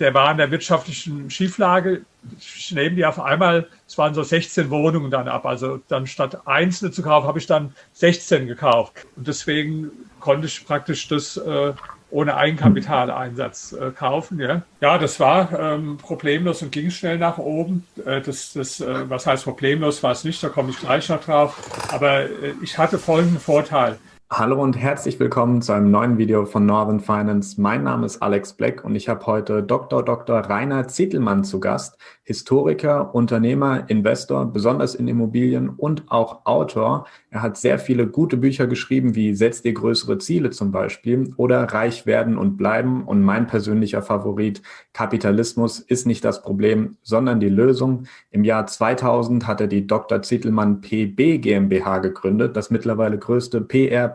[0.00, 2.02] der war in der wirtschaftlichen Schieflage.
[2.38, 5.46] Ich nehme die auf einmal, es waren so 16 Wohnungen dann ab.
[5.46, 9.06] Also dann statt einzelne zu kaufen, habe ich dann 16 gekauft.
[9.16, 11.72] Und deswegen konnte ich praktisch das äh,
[12.10, 14.40] ohne Eigenkapitaleinsatz äh, kaufen.
[14.40, 17.86] Ja, ja das war ähm, problemlos und ging schnell nach oben.
[18.04, 21.22] Äh, das, das, äh, was heißt problemlos, war es nicht, da komme ich gleich noch
[21.22, 21.56] drauf.
[21.92, 23.98] Aber äh, ich hatte folgenden Vorteil.
[24.32, 27.60] Hallo und herzlich willkommen zu einem neuen Video von Northern Finance.
[27.60, 30.04] Mein Name ist Alex Black und ich habe heute Dr.
[30.04, 30.38] Dr.
[30.38, 37.08] Rainer Zittelmann zu Gast, Historiker, Unternehmer, Investor, besonders in Immobilien und auch Autor.
[37.30, 41.64] Er hat sehr viele gute Bücher geschrieben, wie Setz dir größere Ziele zum Beispiel oder
[41.64, 43.02] Reich werden und bleiben.
[43.02, 48.04] Und mein persönlicher Favorit, Kapitalismus ist nicht das Problem, sondern die Lösung.
[48.30, 50.22] Im Jahr 2000 hat er die Dr.
[50.22, 53.60] Zittelmann PB GmbH gegründet, das mittlerweile größte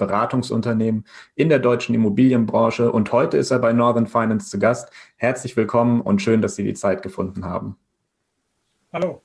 [0.05, 1.05] PR-Beratungsunternehmen
[1.35, 2.91] in der deutschen Immobilienbranche.
[2.91, 4.91] Und heute ist er bei Northern Finance zu Gast.
[5.17, 7.75] Herzlich willkommen und schön, dass Sie die Zeit gefunden haben.
[8.93, 9.21] Hallo.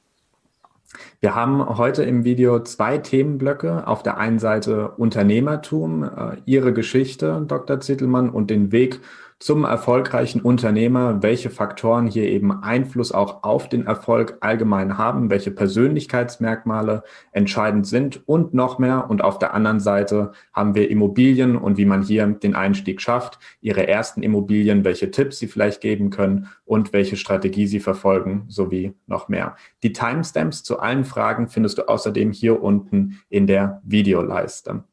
[1.21, 3.87] Wir haben heute im Video zwei Themenblöcke.
[3.87, 7.79] Auf der einen Seite Unternehmertum, äh, Ihre Geschichte, Dr.
[7.81, 9.01] Zittelmann, und den Weg
[9.41, 15.51] zum erfolgreichen Unternehmer, welche Faktoren hier eben Einfluss auch auf den Erfolg allgemein haben, welche
[15.51, 17.03] Persönlichkeitsmerkmale
[17.33, 19.09] entscheidend sind und noch mehr.
[19.09, 23.39] Und auf der anderen Seite haben wir Immobilien und wie man hier den Einstieg schafft,
[23.63, 28.93] Ihre ersten Immobilien, welche Tipps Sie vielleicht geben können und welche Strategie Sie verfolgen, sowie
[29.07, 29.57] noch mehr.
[29.83, 34.85] Die Timestamps zu allen Fragen findest du außerdem hier unten in der Videoleiste.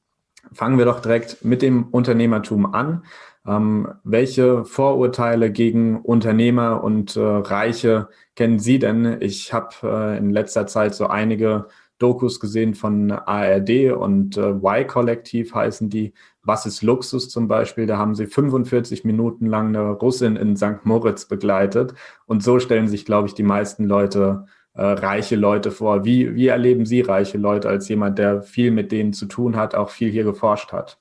[0.53, 3.03] Fangen wir doch direkt mit dem Unternehmertum an.
[3.45, 9.18] Ähm, welche Vorurteile gegen Unternehmer und äh, Reiche kennen Sie denn?
[9.22, 11.68] Ich habe äh, in letzter Zeit so einige
[12.00, 16.14] Dokus gesehen von ARD und äh, Y-Kollektiv heißen die.
[16.44, 17.88] Was ist Luxus zum Beispiel?
[17.88, 20.86] Da haben sie 45 Minuten lang eine Russin in St.
[20.86, 21.94] Moritz begleitet.
[22.25, 24.45] Und so stellen sich, glaube ich, die meisten Leute
[24.78, 26.06] äh, reiche Leute vor.
[26.06, 29.74] Wie, wie erleben Sie reiche Leute als jemand, der viel mit denen zu tun hat,
[29.74, 30.97] auch viel hier geforscht hat?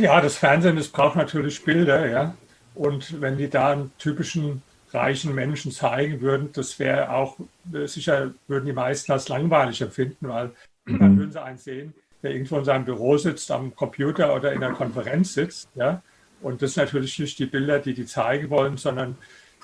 [0.00, 2.34] Ja, das Fernsehen, das braucht natürlich Bilder, ja.
[2.74, 7.36] Und wenn die da einen typischen reichen Menschen zeigen würden, das wäre auch
[7.72, 10.50] äh, sicher, würden die meisten als langweilig empfinden, weil
[10.86, 10.98] mhm.
[10.98, 11.94] dann würden sie einen sehen,
[12.24, 16.02] der irgendwo in seinem Büro sitzt, am Computer oder in einer Konferenz sitzt, ja.
[16.42, 19.16] Und das sind natürlich nicht die Bilder, die die zeigen wollen, sondern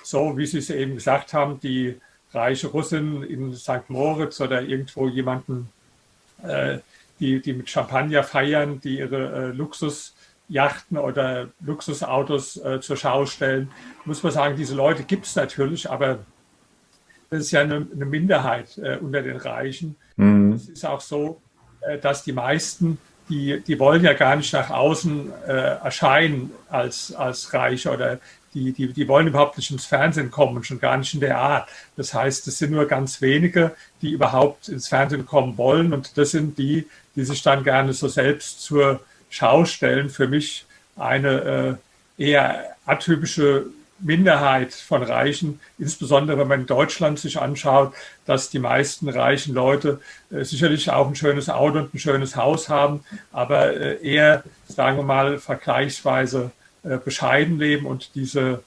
[0.05, 1.99] so, wie Sie es eben gesagt haben, die
[2.33, 3.89] reiche Russin in St.
[3.89, 5.69] Moritz oder irgendwo jemanden,
[6.43, 6.79] äh,
[7.19, 13.71] die, die mit Champagner feiern, die ihre äh, Luxusjachten oder Luxusautos äh, zur Schau stellen,
[14.05, 16.19] muss man sagen, diese Leute gibt es natürlich, aber
[17.29, 19.95] das ist ja eine, eine Minderheit äh, unter den Reichen.
[20.17, 20.53] Mhm.
[20.53, 21.41] Es ist auch so,
[21.81, 22.97] äh, dass die meisten,
[23.29, 28.19] die, die wollen ja gar nicht nach außen äh, erscheinen als, als reich oder
[28.53, 31.69] die, die, die wollen überhaupt nicht ins Fernsehen kommen, schon gar nicht in der Art.
[31.95, 35.93] Das heißt, es sind nur ganz wenige, die überhaupt ins Fernsehen kommen wollen.
[35.93, 38.99] Und das sind die, die sich dann gerne so selbst zur
[39.29, 40.09] Schau stellen.
[40.09, 40.65] Für mich
[40.95, 41.79] eine
[42.17, 43.67] äh, eher atypische
[43.99, 47.93] Minderheit von Reichen, insbesondere wenn man in Deutschland sich anschaut,
[48.25, 52.69] dass die meisten reichen Leute äh, sicherlich auch ein schönes Auto und ein schönes Haus
[52.69, 56.51] haben, aber äh, eher, sagen wir mal, vergleichsweise
[56.83, 58.63] bescheiden leben und diese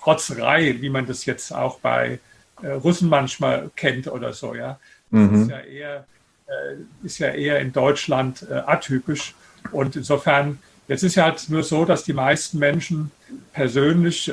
[0.00, 2.18] Protzerei, wie man das jetzt auch bei
[2.62, 4.78] äh, Russen manchmal kennt oder so, ja,
[5.10, 5.42] mhm.
[5.42, 6.04] ist ja eher
[6.46, 9.34] äh, ist ja eher in Deutschland atypisch.
[9.70, 10.58] Und insofern,
[10.88, 13.10] jetzt ist ja halt nur so, dass die meisten Menschen
[13.52, 14.32] persönlich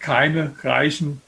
[0.00, 1.20] keine Reichen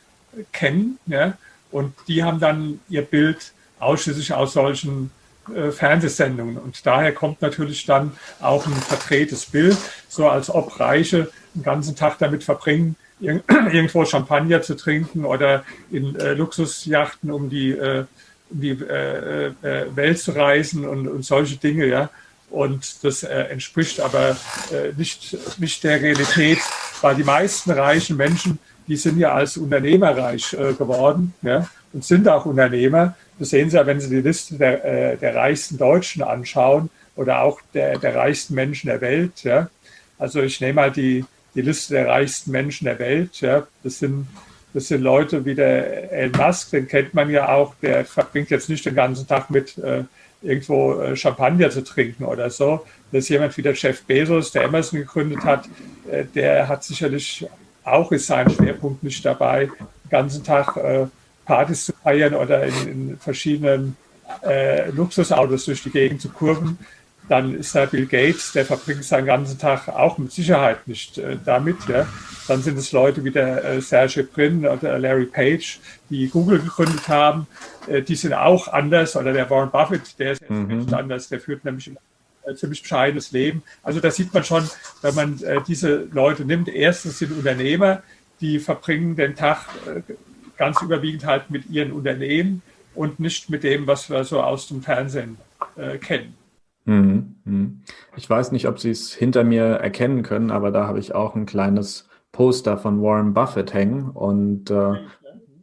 [0.53, 0.99] kennen.
[1.07, 1.39] Ja?
[1.71, 5.11] Und die haben dann ihr Bild ausschließlich aus solchen
[5.55, 6.57] äh, Fernsehsendungen.
[6.59, 9.77] Und daher kommt natürlich dann auch ein verdrehtes Bild,
[10.09, 16.17] so als ob Reiche den ganzen Tag damit verbringen, irgendwo Champagner zu trinken oder in
[16.17, 18.05] äh, Luxusjachten um die, äh,
[18.51, 22.11] um die äh, äh, Welt zu reisen und, und, solche Dinge, ja.
[22.51, 24.37] Und das äh, entspricht aber
[24.97, 26.59] nicht, nicht der Realität,
[27.01, 32.29] weil die meisten reichen Menschen, die sind ja als Unternehmer reich geworden, ja, und sind
[32.29, 33.17] auch Unternehmer.
[33.41, 37.61] Das sehen Sie ja, wenn Sie die Liste der, der reichsten Deutschen anschauen oder auch
[37.73, 39.69] der, der reichsten Menschen der Welt, ja.
[40.19, 41.25] Also ich nehme mal die,
[41.55, 43.41] die Liste der reichsten Menschen der Welt.
[43.41, 43.67] Ja.
[43.83, 44.27] Das, sind,
[44.73, 48.69] das sind Leute wie der Elon Musk, den kennt man ja auch, der verbringt jetzt
[48.69, 50.05] nicht den ganzen Tag mit äh,
[50.43, 52.85] irgendwo äh, Champagner zu trinken oder so.
[53.11, 55.69] Das ist jemand wie der Jeff Bezos, der Amazon gegründet hat,
[56.11, 57.47] äh, der hat sicherlich
[57.85, 61.07] auch ist sein Schwerpunkt nicht dabei, den ganzen Tag äh,
[61.45, 63.97] Partys zu feiern oder in, in verschiedenen
[64.43, 66.79] äh, Luxusautos durch die Gegend zu kurven
[67.29, 71.37] dann ist da Bill Gates, der verbringt seinen ganzen Tag auch mit Sicherheit nicht äh,
[71.43, 71.77] damit.
[71.89, 72.07] Ja.
[72.49, 75.81] Dann sind es Leute wie der äh, Serge Brin oder Larry Page,
[76.11, 77.47] die Google gegründet haben.
[77.87, 79.17] Äh, die sind auch anders.
[79.17, 80.87] Oder der Warren Buffett, der ist mhm.
[80.93, 81.29] anders.
[81.29, 81.97] Der führt nämlich ein
[82.45, 83.63] äh, ziemlich bescheidenes Leben.
[83.83, 84.69] Also da sieht man schon,
[85.01, 88.03] wenn man äh, diese Leute nimmt, erstens sind Unternehmer,
[88.41, 90.03] die verbringen den Tag äh,
[90.59, 92.61] ganz überwiegend halt mit ihren Unternehmen
[92.95, 95.39] und nicht mit dem, was wir so aus dem Fernsehen
[95.77, 96.37] äh, kennen.
[96.85, 97.83] Mhm, mhm.
[98.17, 101.35] Ich weiß nicht, ob Sie es hinter mir erkennen können, aber da habe ich auch
[101.35, 104.95] ein kleines Poster von Warren Buffett hängen und äh,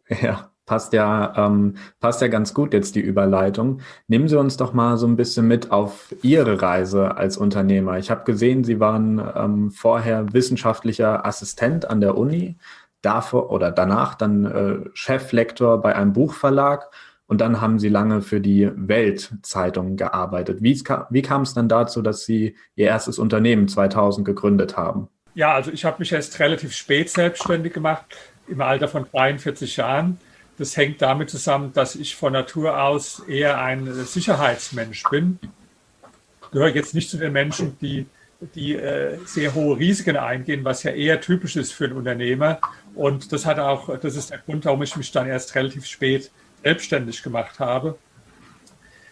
[0.21, 3.81] ja, passt ja, ähm, passt ja ganz gut jetzt die Überleitung.
[4.07, 7.97] Nehmen Sie uns doch mal so ein bisschen mit auf Ihre Reise als Unternehmer.
[7.99, 12.57] Ich habe gesehen, Sie waren ähm, vorher wissenschaftlicher Assistent an der Uni,
[13.01, 16.89] davor oder danach dann äh, Cheflektor bei einem Buchverlag
[17.31, 20.61] und dann haben Sie lange für die Weltzeitung gearbeitet.
[20.61, 25.07] Wie, wie kam es dann dazu, dass Sie Ihr erstes Unternehmen 2000 gegründet haben?
[25.33, 28.03] Ja, also ich habe mich erst relativ spät selbstständig gemacht,
[28.49, 30.17] im Alter von 43 Jahren.
[30.57, 35.39] Das hängt damit zusammen, dass ich von Natur aus eher ein Sicherheitsmensch bin.
[36.51, 38.07] Gehöre jetzt nicht zu den Menschen, die,
[38.55, 42.59] die äh, sehr hohe Risiken eingehen, was ja eher typisch ist für einen Unternehmer.
[42.93, 46.29] Und das hat auch, das ist der Grund, warum ich mich dann erst relativ spät
[46.63, 47.97] selbstständig gemacht habe.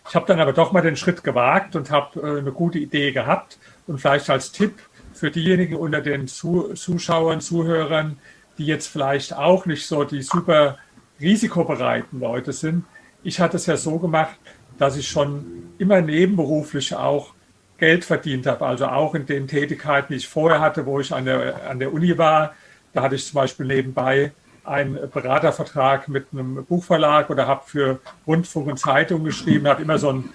[0.07, 3.11] Ich habe dann aber doch mal den Schritt gewagt und habe äh, eine gute Idee
[3.11, 3.59] gehabt.
[3.85, 4.79] Und vielleicht als Tipp
[5.13, 8.17] für diejenigen unter den Zuschauern, Zuhörern,
[8.57, 10.77] die jetzt vielleicht auch nicht so die super
[11.19, 12.85] risikobereiten Leute sind.
[13.23, 14.37] Ich hatte es ja so gemacht,
[14.77, 17.33] dass ich schon immer nebenberuflich auch
[17.77, 18.65] Geld verdient habe.
[18.65, 21.93] Also auch in den Tätigkeiten, die ich vorher hatte, wo ich an der, an der
[21.93, 22.53] Uni war.
[22.93, 24.31] Da hatte ich zum Beispiel nebenbei
[24.69, 30.11] einen Beratervertrag mit einem Buchverlag oder habe für Rundfunk und Zeitung geschrieben, habe immer so
[30.11, 30.29] ein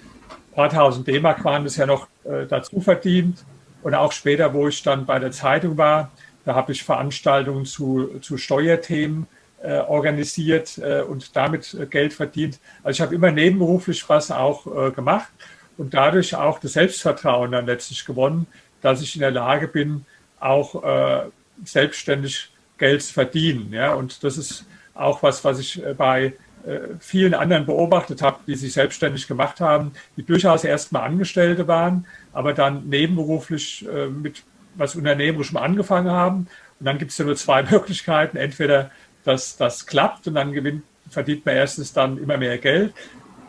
[0.53, 3.45] paar tausend D-Mark waren ja noch äh, dazu verdient.
[3.81, 6.11] Und auch später, wo ich dann bei der Zeitung war,
[6.43, 9.27] da habe ich Veranstaltungen zu, zu Steuerthemen
[9.61, 12.59] äh, organisiert äh, und damit äh, Geld verdient.
[12.83, 15.29] Also ich habe immer nebenberuflich was auch äh, gemacht
[15.77, 18.47] und dadurch auch das Selbstvertrauen dann letztlich gewonnen,
[18.81, 20.05] dass ich in der Lage bin,
[20.39, 21.29] auch äh,
[21.63, 23.71] selbstständig Geld verdienen.
[23.71, 23.93] Ja?
[23.93, 26.33] Und das ist auch was, was ich äh, bei
[26.65, 32.05] äh, vielen anderen beobachtet habe, die sich selbstständig gemacht haben, die durchaus erstmal Angestellte waren,
[32.33, 34.43] aber dann nebenberuflich äh, mit
[34.75, 36.47] was Unternehmerischem angefangen haben.
[36.79, 38.37] Und dann gibt es ja nur zwei Möglichkeiten.
[38.37, 38.91] Entweder
[39.25, 42.93] dass das klappt und dann gewinnt, verdient man erstens dann immer mehr Geld.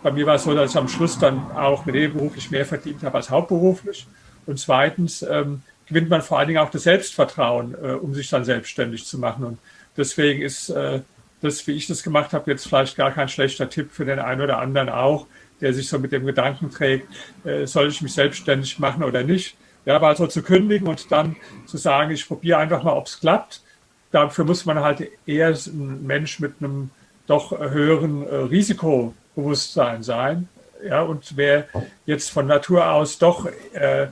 [0.02, 3.16] Bei mir war es so, dass ich am Schluss dann auch nebenberuflich mehr verdient habe
[3.16, 4.06] als hauptberuflich.
[4.46, 8.44] Und zweitens ähm, gewinnt man vor allen Dingen auch das Selbstvertrauen, äh, um sich dann
[8.44, 9.44] selbstständig zu machen.
[9.44, 9.58] Und
[9.96, 11.00] deswegen ist äh,
[11.40, 14.40] das, wie ich das gemacht habe, jetzt vielleicht gar kein schlechter Tipp für den einen
[14.40, 15.26] oder anderen auch,
[15.60, 17.08] der sich so mit dem Gedanken trägt,
[17.44, 19.56] äh, soll ich mich selbstständig machen oder nicht.
[19.84, 21.36] Ja, aber also zu kündigen und dann
[21.66, 23.62] zu sagen, ich probiere einfach mal, ob es klappt.
[24.10, 26.90] Dafür muss man halt eher ein Mensch mit einem
[27.26, 30.48] doch höheren äh, Risikobewusstsein sein.
[30.84, 31.68] Ja, und wer
[32.04, 34.08] jetzt von Natur aus doch äh,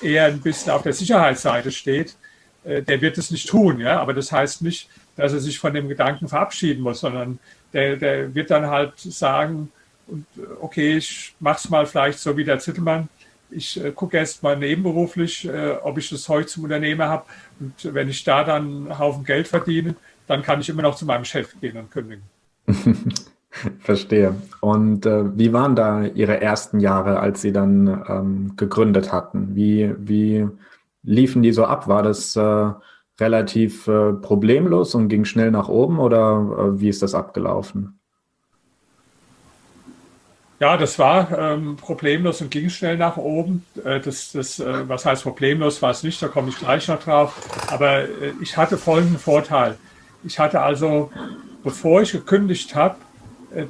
[0.00, 2.16] eher ein bisschen auf der Sicherheitsseite steht,
[2.64, 3.80] äh, der wird es nicht tun.
[3.80, 4.00] Ja?
[4.00, 7.38] Aber das heißt nicht, dass er sich von dem Gedanken verabschieden muss, sondern
[7.72, 9.70] der, der wird dann halt sagen,
[10.60, 13.08] okay, ich mache es mal vielleicht so wie der Zittelmann.
[13.50, 17.24] Ich äh, gucke erst mal nebenberuflich, äh, ob ich das Zeug zum Unternehmer habe.
[17.60, 19.94] Und wenn ich da dann einen Haufen Geld verdiene,
[20.26, 22.24] dann kann ich immer noch zu meinem Chef gehen und kündigen.
[23.80, 24.34] Verstehe.
[24.60, 29.54] Und äh, wie waren da Ihre ersten Jahre, als Sie dann ähm, gegründet hatten?
[29.54, 30.48] Wie, wie
[31.02, 31.88] liefen die so ab?
[31.88, 32.70] War das äh,
[33.20, 37.98] relativ äh, problemlos und ging schnell nach oben oder äh, wie ist das abgelaufen?
[40.60, 43.64] Ja, das war ähm, problemlos und ging schnell nach oben.
[43.84, 47.02] Äh, das, das, äh, was heißt problemlos, war es nicht, da komme ich gleich noch
[47.02, 47.34] drauf.
[47.70, 48.04] Aber
[48.40, 49.76] ich hatte folgenden Vorteil.
[50.24, 51.10] Ich hatte also,
[51.62, 53.13] bevor ich gekündigt habe, äh,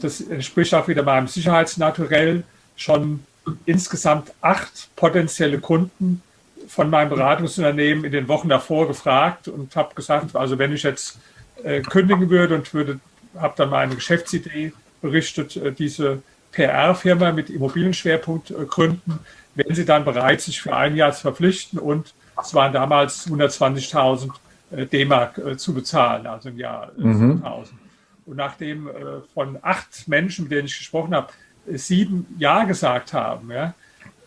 [0.01, 2.45] das entspricht auch wieder meinem Sicherheitsnaturell,
[2.77, 3.25] schon
[3.67, 6.23] insgesamt acht potenzielle Kunden
[6.69, 11.19] von meinem Beratungsunternehmen in den Wochen davor gefragt und habe gesagt, also wenn ich jetzt
[11.63, 13.01] äh, kündigen würde und würde,
[13.37, 14.73] habe dann meine Geschäftsidee
[15.03, 16.23] berichtet, äh, diese
[16.53, 19.19] PR-Firma mit Immobilienschwerpunkt äh, gründen,
[19.55, 24.31] wären sie dann bereit, sich für ein Jahr zu verpflichten und es waren damals 120.000
[24.71, 27.41] äh, D-Mark äh, zu bezahlen, also im Jahr mhm.
[27.41, 27.84] 2000.
[28.27, 28.93] Und nachdem äh,
[29.33, 31.33] von acht Menschen, mit denen ich gesprochen habe,
[31.67, 33.75] sieben Ja gesagt haben, ja,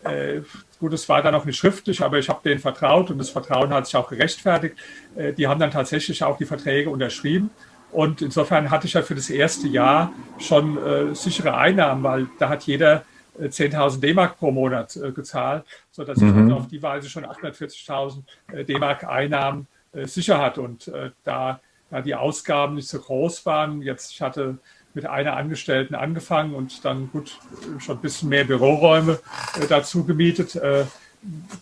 [0.04, 0.42] äh,
[0.78, 3.70] gut, es war dann noch nicht schriftlich, aber ich habe denen vertraut und das Vertrauen
[3.70, 4.76] hat sich auch gerechtfertigt.
[5.16, 7.50] Äh, die haben dann tatsächlich auch die Verträge unterschrieben.
[7.90, 12.50] Und insofern hatte ich ja für das erste Jahr schon äh, sichere Einnahmen, weil da
[12.50, 13.04] hat jeder
[13.40, 16.28] 10.000 D-Mark pro Monat äh, gezahlt, sodass mhm.
[16.28, 20.60] ich also auf die Weise schon 840.000 äh, D-Mark Einnahmen äh, sicher hatte.
[20.60, 21.60] Und äh, da,
[21.90, 24.58] da die Ausgaben nicht so groß waren, jetzt ich hatte
[24.94, 27.38] mit einer Angestellten angefangen und dann gut
[27.78, 29.18] schon ein bisschen mehr Büroräume
[29.60, 30.84] äh, dazu gemietet, äh,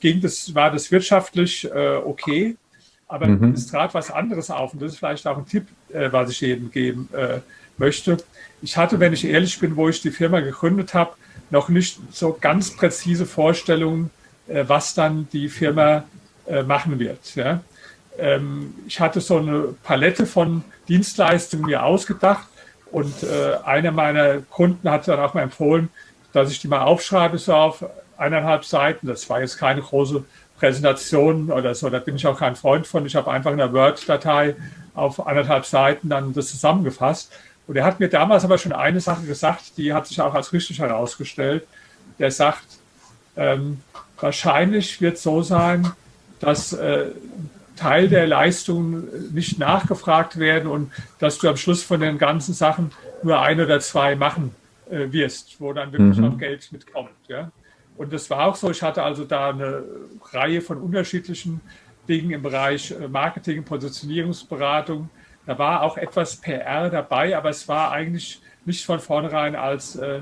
[0.01, 2.57] ging das, war das wirtschaftlich okay.
[3.09, 3.53] Aber mhm.
[3.53, 6.71] es trat was anderes auf und das ist vielleicht auch ein Tipp, was ich jedem
[6.71, 7.09] geben
[7.79, 8.19] möchte.
[8.61, 11.13] Ich hatte, wenn ich ehrlich bin, wo ich die Firma gegründet habe,
[11.51, 14.11] noch nicht so ganz präzise Vorstellungen,
[14.49, 16.05] äh, was dann die Firma
[16.47, 17.35] äh, machen wird.
[17.35, 17.61] Ja.
[18.19, 22.47] Ähm, ich hatte so eine Palette von Dienstleistungen mir ausgedacht
[22.91, 25.89] und äh, einer meiner Kunden hat dann auch mal empfohlen,
[26.33, 27.85] dass ich die mal aufschreibe, so auf
[28.17, 29.07] eineinhalb Seiten.
[29.07, 30.25] Das war jetzt keine große
[30.59, 33.05] Präsentation oder so, da bin ich auch kein Freund von.
[33.05, 34.57] Ich habe einfach in der Word-Datei
[34.95, 37.33] auf anderthalb Seiten dann das zusammengefasst.
[37.67, 40.53] Und er hat mir damals aber schon eine Sache gesagt, die hat sich auch als
[40.53, 41.67] richtig herausgestellt.
[42.19, 42.65] Der sagt,
[43.37, 43.83] ähm,
[44.19, 45.93] wahrscheinlich wird so sein,
[46.41, 47.07] dass äh,
[47.77, 52.91] Teil der Leistungen nicht nachgefragt werden und dass du am Schluss von den ganzen Sachen
[53.23, 54.55] nur ein oder zwei machen
[54.91, 56.25] äh, wirst, wo dann wirklich mhm.
[56.25, 57.11] noch Geld mitkommt.
[57.29, 57.51] Ja?
[57.97, 58.71] Und das war auch so.
[58.71, 59.83] Ich hatte also da eine
[60.33, 61.61] Reihe von unterschiedlichen
[62.09, 65.09] Dingen im Bereich äh, Marketing, Positionierungsberatung,
[65.47, 70.21] da war auch etwas PR dabei, aber es war eigentlich nicht von vornherein als äh,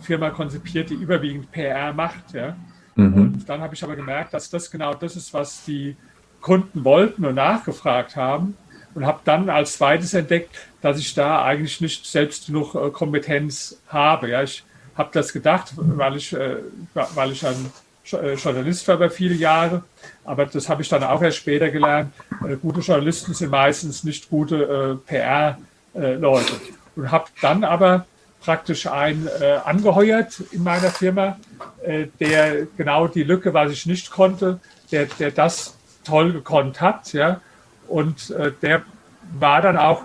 [0.00, 2.32] Firma konzipiert, die überwiegend PR macht.
[2.32, 2.56] Ja?
[2.94, 3.14] Mhm.
[3.14, 5.94] Und dann habe ich aber gemerkt, dass das genau das ist, was die
[6.42, 8.56] Kunden wollten und nachgefragt haben.
[8.94, 13.78] Und habe dann als zweites entdeckt, dass ich da eigentlich nicht selbst genug äh, Kompetenz
[13.88, 14.28] habe.
[14.28, 16.56] Ja, ich habe das gedacht, weil ich, äh,
[16.92, 17.72] weil ich ein
[18.12, 19.84] äh, Journalist war über viele Jahre,
[20.24, 22.12] aber das habe ich dann auch erst später gelernt.
[22.46, 25.56] Äh, gute Journalisten sind meistens nicht gute äh,
[25.94, 26.52] PR-Leute.
[26.96, 28.06] Und habe dann aber
[28.40, 29.28] praktisch einen
[29.64, 31.38] angeheuert in meiner Firma,
[32.18, 34.58] der genau die Lücke, was ich nicht konnte,
[34.90, 37.12] der, der das toll gekonnt hat.
[37.12, 37.40] Ja?
[37.88, 38.82] Und der
[39.38, 40.02] war dann auch,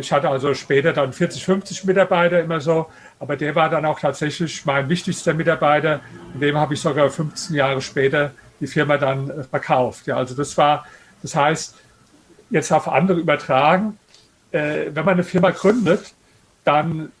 [0.00, 2.86] ich hatte also später dann 40, 50 Mitarbeiter immer so,
[3.20, 6.00] aber der war dann auch tatsächlich mein wichtigster Mitarbeiter.
[6.32, 10.06] Und dem habe ich sogar 15 Jahre später die Firma dann äh, verkauft.
[10.06, 10.86] Ja, also das war,
[11.22, 11.76] das heißt,
[12.50, 13.98] jetzt auf andere übertragen,
[14.52, 16.14] äh, wenn man eine Firma gründet,
[16.64, 17.12] dann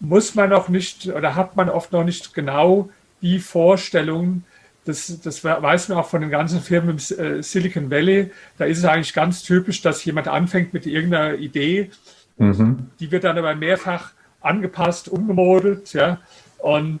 [0.00, 2.90] muss man noch nicht oder hat man oft noch nicht genau
[3.22, 4.44] die Vorstellungen,
[4.84, 8.30] das, das weiß man auch von den ganzen Firmen im äh, Silicon Valley.
[8.58, 11.90] Da ist es eigentlich ganz typisch, dass jemand anfängt mit irgendeiner Idee.
[12.36, 12.90] Mhm.
[13.00, 15.92] Die wird dann aber mehrfach angepasst, umgemodelt.
[15.94, 16.18] Ja?
[16.58, 17.00] Und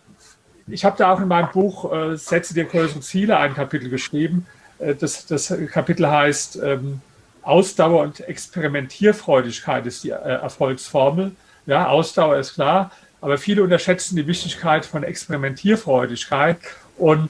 [0.66, 4.46] ich habe da auch in meinem Buch äh, Setze dir größere Ziele ein Kapitel geschrieben.
[4.78, 7.00] Äh, das, das Kapitel heißt ähm,
[7.42, 11.32] Ausdauer und Experimentierfreudigkeit ist die äh, Erfolgsformel.
[11.66, 16.58] Ja, Ausdauer ist klar, aber viele unterschätzen die Wichtigkeit von Experimentierfreudigkeit.
[16.96, 17.28] Und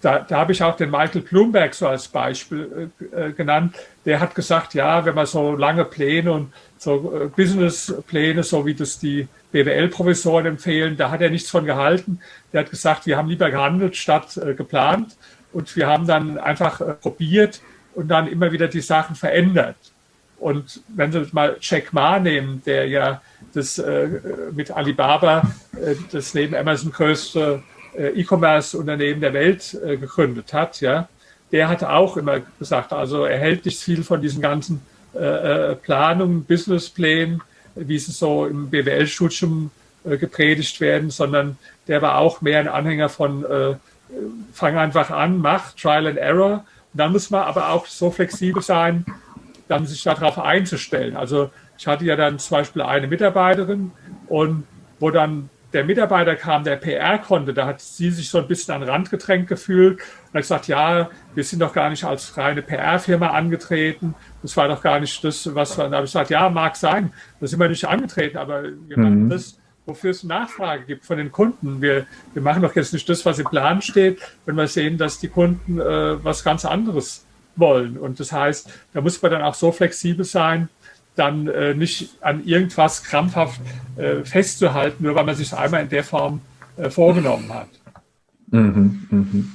[0.00, 3.76] da, da habe ich auch den Michael Bloomberg so als Beispiel äh, äh genannt.
[4.04, 8.74] Der hat gesagt, ja, wenn man so lange Pläne und so äh, Businesspläne, so wie
[8.74, 12.20] das die BWL-Professoren empfehlen, da hat er nichts von gehalten.
[12.52, 15.16] Der hat gesagt, wir haben lieber gehandelt statt äh, geplant
[15.52, 17.60] und wir haben dann einfach äh, probiert
[17.94, 19.76] und dann immer wieder die Sachen verändert.
[20.38, 23.20] Und wenn Sie mal Jack Ma nehmen, der ja
[23.52, 24.08] das äh,
[24.52, 25.50] mit Alibaba,
[26.12, 27.62] das neben Amazon größte
[27.96, 31.08] E-Commerce-Unternehmen der Welt gegründet hat, ja,
[31.52, 34.80] der hat auch immer gesagt, also er hält nicht viel von diesen ganzen
[35.14, 37.42] äh, äh, Planung, Businessplänen,
[37.74, 39.70] wie sie so im BWL-Studium
[40.04, 43.74] äh, gepredigt werden, sondern der war auch mehr ein Anhänger von äh,
[44.52, 46.64] fang einfach an, mach, Trial and Error.
[46.92, 49.04] Und dann muss man aber auch so flexibel sein,
[49.68, 51.16] dann sich darauf einzustellen.
[51.16, 53.90] Also ich hatte ja dann zum Beispiel eine Mitarbeiterin
[54.28, 54.64] und
[55.00, 58.74] wo dann der Mitarbeiter kam, der PR konnte, da hat sie sich so ein bisschen
[58.74, 62.36] an den Rand gedrängt gefühlt und hat gesagt, ja, wir sind doch gar nicht als
[62.36, 64.14] reine PR-Firma angetreten.
[64.42, 67.12] Das war doch gar nicht das, was wir, da habe ich gesagt, ja, mag sein,
[67.40, 69.02] da sind wir nicht angetreten, aber wir mhm.
[69.02, 71.80] machen das, wofür es Nachfrage gibt von den Kunden.
[71.80, 75.18] Wir, wir machen doch jetzt nicht das, was im Plan steht, wenn wir sehen, dass
[75.18, 77.24] die Kunden äh, was ganz anderes
[77.56, 77.96] wollen.
[77.96, 80.68] Und das heißt, da muss man dann auch so flexibel sein,
[81.16, 83.60] dann äh, nicht an irgendwas krampfhaft
[83.96, 86.40] äh, festzuhalten, nur weil man sich einmal in der Form
[86.76, 87.68] äh, vorgenommen hat.
[88.50, 89.52] Mhm, mhm.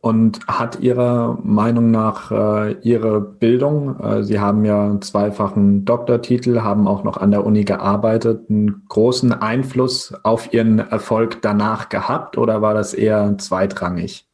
[0.00, 6.60] Und hat Ihrer Meinung nach äh, Ihre Bildung, äh, Sie haben ja einen zweifachen Doktortitel,
[6.60, 12.38] haben auch noch an der Uni gearbeitet, einen großen Einfluss auf Ihren Erfolg danach gehabt
[12.38, 14.24] oder war das eher zweitrangig?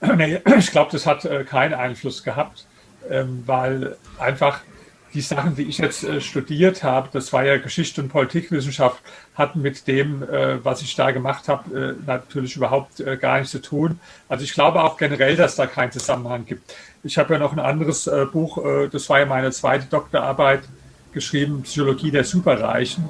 [0.00, 2.64] Nee, ich glaube, das hat äh, keinen Einfluss gehabt
[3.46, 4.60] weil einfach
[5.14, 9.02] die Sachen, die ich jetzt äh, studiert habe, das war ja Geschichte und Politikwissenschaft,
[9.34, 13.62] hatten mit dem, äh, was ich da gemacht habe, äh, natürlich überhaupt gar nichts zu
[13.62, 14.00] tun.
[14.28, 16.74] Also ich glaube auch generell, dass da keinen Zusammenhang gibt.
[17.02, 18.58] Ich habe ja noch ein anderes Buch,
[18.90, 20.62] das war ja meine zweite Doktorarbeit,
[21.12, 23.08] geschrieben, Psychologie der Superreichen.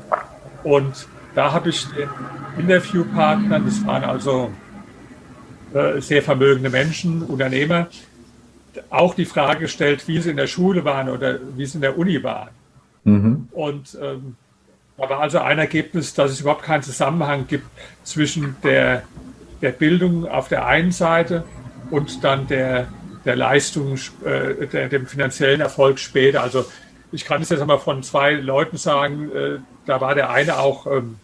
[0.63, 2.09] Und da habe ich den
[2.59, 4.53] Interviewpartnern, das waren also
[6.01, 7.89] sehr vermögende Menschen, Unternehmer,
[8.91, 11.99] auch die Frage gestellt, wie sie in der Schule waren oder wie sie in der
[11.99, 12.51] Uni waren.
[13.05, 13.49] Mhm.
[13.53, 14.37] Und ähm,
[14.97, 17.67] da war also ein Ergebnis, dass es überhaupt keinen Zusammenhang gibt
[18.05, 19.03] zwischen der,
[19.63, 21.45] der Bildung auf der einen Seite
[21.91, 22.89] und dann der,
[23.25, 26.43] der Leistung, äh, der, dem finanziellen Erfolg später.
[26.43, 26.65] Also
[27.13, 30.87] ich kann es jetzt einmal von zwei Leuten sagen, äh, da war der eine auch
[30.87, 31.17] ähm,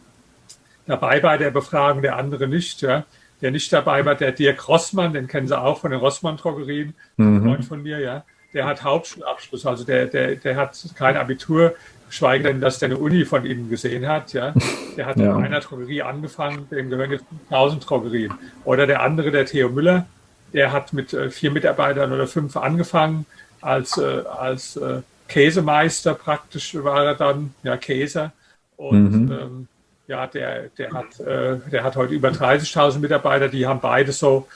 [0.87, 2.83] dabei bei der Befragung, der andere nicht.
[2.83, 3.05] Ja
[3.41, 7.43] der nicht dabei war, der Dirk Rossmann, den kennen Sie auch von den Rossmann-Drogerien, mhm.
[7.43, 8.25] Freund von mir, ja.
[8.53, 11.75] Der hat Hauptschulabschluss, also der, der, der hat kein Abitur,
[12.09, 14.55] geschweige denn, dass der eine Uni von Ihnen gesehen hat, ja.
[14.97, 15.37] Der hat ja.
[15.37, 18.33] in einer Drogerie angefangen, dem gehören jetzt 1000 Drogerien.
[18.65, 20.07] Oder der andere, der Theo Müller,
[20.53, 23.27] der hat mit äh, vier Mitarbeitern oder fünf angefangen,
[23.61, 28.33] als, äh, als äh, Käsemeister praktisch war er dann, ja, Käser.
[28.77, 29.33] Und mhm.
[29.33, 29.69] ähm,
[30.07, 34.47] ja, der, der, hat, äh, der hat heute über 30.000 Mitarbeiter, die haben beide so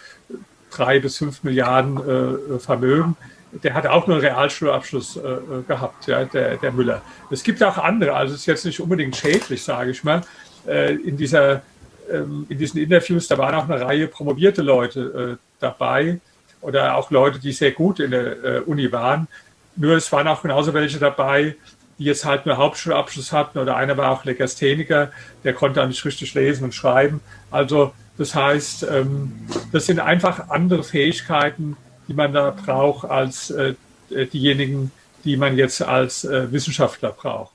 [0.70, 3.16] drei bis fünf Milliarden äh, Vermögen.
[3.62, 5.20] Der hat auch nur einen Realschulabschluss äh,
[5.66, 7.00] gehabt, ja, der, der Müller.
[7.30, 10.20] Es gibt auch andere, also es ist jetzt nicht unbedingt schädlich, sage ich mal.
[10.66, 11.62] Äh, in, dieser,
[12.10, 16.20] ähm, in diesen Interviews, da waren auch eine Reihe promovierte Leute äh, dabei
[16.60, 19.28] oder auch Leute, die sehr gut in der äh, Uni waren.
[19.76, 21.56] Nur es waren auch genauso welche dabei,
[21.98, 25.10] die jetzt halt nur Hauptschulabschluss hatten oder einer war auch Legastheniker,
[25.44, 27.20] der konnte auch nicht richtig lesen und schreiben.
[27.50, 29.32] Also das heißt, ähm,
[29.72, 31.76] das sind einfach andere Fähigkeiten,
[32.08, 33.74] die man da braucht als äh,
[34.10, 34.90] diejenigen,
[35.24, 37.52] die man jetzt als äh, Wissenschaftler braucht.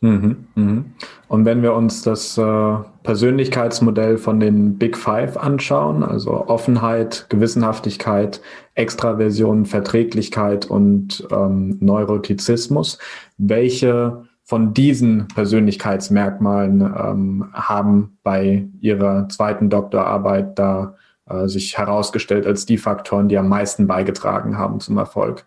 [0.00, 0.84] Mhm, mhm.
[1.28, 8.42] Und wenn wir uns das äh, Persönlichkeitsmodell von den Big Five anschauen, also Offenheit, Gewissenhaftigkeit,
[8.74, 12.98] Extraversion, Verträglichkeit und ähm, Neurotizismus,
[13.38, 20.96] welche von diesen Persönlichkeitsmerkmalen ähm, haben bei Ihrer zweiten Doktorarbeit da
[21.28, 25.46] äh, sich herausgestellt als die Faktoren, die am meisten beigetragen haben zum Erfolg?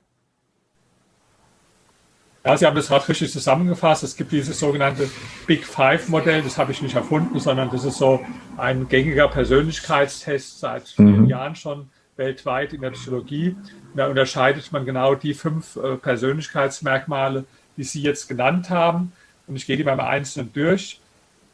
[2.44, 4.04] Ja, Sie haben das gerade richtig zusammengefasst.
[4.04, 5.10] Es gibt dieses sogenannte
[5.46, 8.22] Big Five-Modell, das habe ich nicht erfunden, sondern das ist so
[8.56, 11.30] ein gängiger Persönlichkeitstest seit vielen mhm.
[11.30, 13.56] Jahren schon weltweit in der Psychologie.
[13.96, 17.46] Da unterscheidet man genau die fünf äh, Persönlichkeitsmerkmale,
[17.78, 19.14] die Sie jetzt genannt haben.
[19.48, 21.00] Und ich gehe die mal im Einzelnen durch.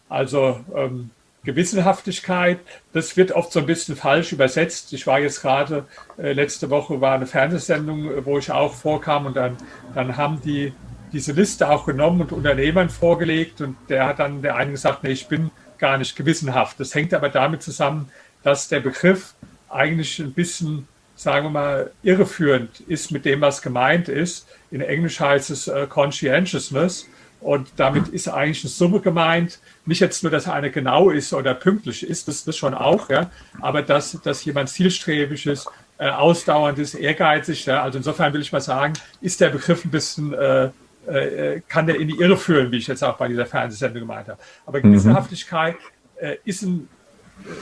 [0.09, 1.11] Also ähm,
[1.43, 2.59] Gewissenhaftigkeit,
[2.93, 4.93] das wird oft so ein bisschen falsch übersetzt.
[4.93, 5.85] Ich war jetzt gerade,
[6.17, 9.57] äh, letzte Woche war eine Fernsehsendung, äh, wo ich auch vorkam und dann,
[9.93, 10.73] dann haben die
[11.11, 15.11] diese Liste auch genommen und Unternehmern vorgelegt und der hat dann der eine gesagt, nee,
[15.11, 16.79] ich bin gar nicht gewissenhaft.
[16.79, 18.09] Das hängt aber damit zusammen,
[18.41, 19.35] dass der Begriff
[19.73, 24.47] eigentlich ein bisschen, sagen wir mal, irreführend ist mit dem, was gemeint ist.
[24.71, 27.07] In Englisch heißt es äh, Conscientiousness.
[27.43, 29.59] Und damit ist eigentlich eine Summe gemeint.
[29.85, 33.29] Nicht jetzt nur, dass einer genau ist oder pünktlich ist, das ist schon auch, ja,
[33.59, 37.65] aber dass, dass jemand zielstrebig ist, äh, ausdauernd ist, ehrgeizig.
[37.65, 37.83] Ja.
[37.83, 40.69] Also insofern will ich mal sagen, ist der Begriff ein bisschen, äh,
[41.05, 44.29] äh, kann der in die Irre führen, wie ich jetzt auch bei dieser Fernsehsendung gemeint
[44.29, 44.39] habe.
[44.65, 44.83] Aber mhm.
[44.83, 45.75] Gewissenhaftigkeit
[46.15, 47.02] äh, ist ein äh,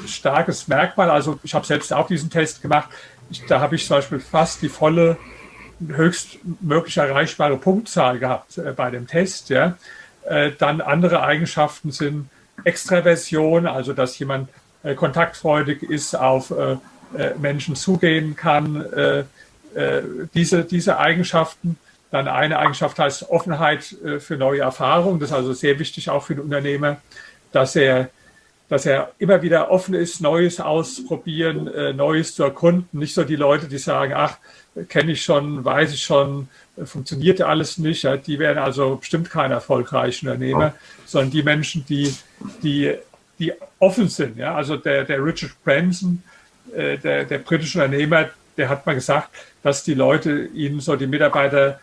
[0.08, 1.10] starkes Merkmal.
[1.10, 2.90] Also ich habe selbst auch diesen Test gemacht.
[3.30, 5.18] Ich, da habe ich zum Beispiel fast die volle
[5.88, 9.50] höchstmöglich erreichbare Punktzahl gehabt äh, bei dem Test.
[9.50, 9.78] Ja.
[10.26, 12.30] Äh, dann andere Eigenschaften sind
[12.64, 14.50] Extraversion, also dass jemand
[14.84, 16.78] äh, kontaktfreudig ist, auf äh,
[17.18, 18.86] äh, Menschen zugehen kann.
[18.94, 19.24] Äh,
[20.34, 21.78] diese, diese Eigenschaften.
[22.12, 25.22] Dann eine Eigenschaft heißt Offenheit für neue Erfahrungen.
[25.22, 26.98] Das ist also sehr wichtig auch für den Unternehmer,
[27.54, 28.10] dass er
[28.72, 32.88] dass er immer wieder offen ist, Neues ausprobieren, äh, Neues zu erkunden.
[32.98, 34.38] Nicht so die Leute, die sagen, ach,
[34.88, 36.48] kenne ich schon, weiß ich schon,
[36.86, 38.04] funktioniert ja alles nicht.
[38.04, 40.74] Ja, die werden also bestimmt keine erfolgreichen Unternehmer,
[41.06, 42.16] sondern die Menschen, die,
[42.64, 42.96] die,
[43.40, 44.38] die offen sind.
[44.38, 46.24] Ja, also der, der Richard Branson,
[46.74, 49.32] äh, der, der britische Unternehmer, der hat mal gesagt,
[49.64, 51.82] dass die Leute ihn so die Mitarbeiter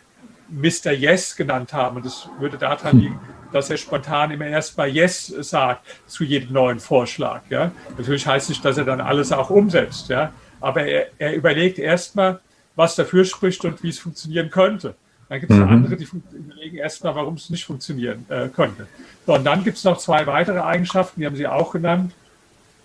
[0.49, 0.93] Mr.
[0.93, 1.97] Yes genannt haben.
[1.97, 3.21] Und das würde daran liegen,
[3.53, 7.43] dass er spontan immer erst mal Yes sagt zu jedem neuen Vorschlag.
[7.51, 7.73] Ja?
[7.97, 10.09] Natürlich heißt nicht, dass er dann alles auch umsetzt.
[10.09, 10.33] Ja?
[10.61, 12.41] Aber er, er überlegt erstmal,
[12.77, 14.95] was dafür spricht und wie es funktionieren könnte.
[15.29, 15.69] Dann gibt es mhm.
[15.69, 18.87] andere, die überlegen erstmal, warum es nicht funktionieren äh, könnte.
[19.27, 22.15] So, und dann gibt es noch zwei weitere Eigenschaften, die haben Sie auch genannt.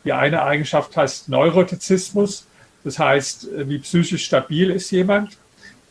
[0.04, 2.46] Die eine Eigenschaft heißt Neurotizismus.
[2.84, 5.38] Das heißt, äh, wie psychisch stabil ist jemand.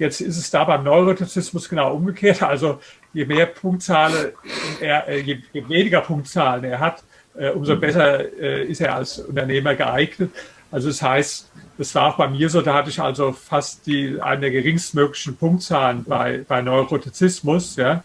[0.02, 2.42] Jetzt ist es da beim Neurotizismus genau umgekehrt.
[2.42, 2.80] Also
[3.12, 4.32] je mehr Punktzahlen
[4.80, 7.04] er, äh, je, je weniger Punktzahlen er hat,
[7.38, 10.32] äh, umso besser äh, ist er als Unternehmer geeignet.
[10.72, 14.20] Also das heißt, das war auch bei mir so, da hatte ich also fast die,
[14.20, 17.76] eine der geringstmöglichen Punktzahlen bei, bei Neurotizismus.
[17.76, 18.02] Ja.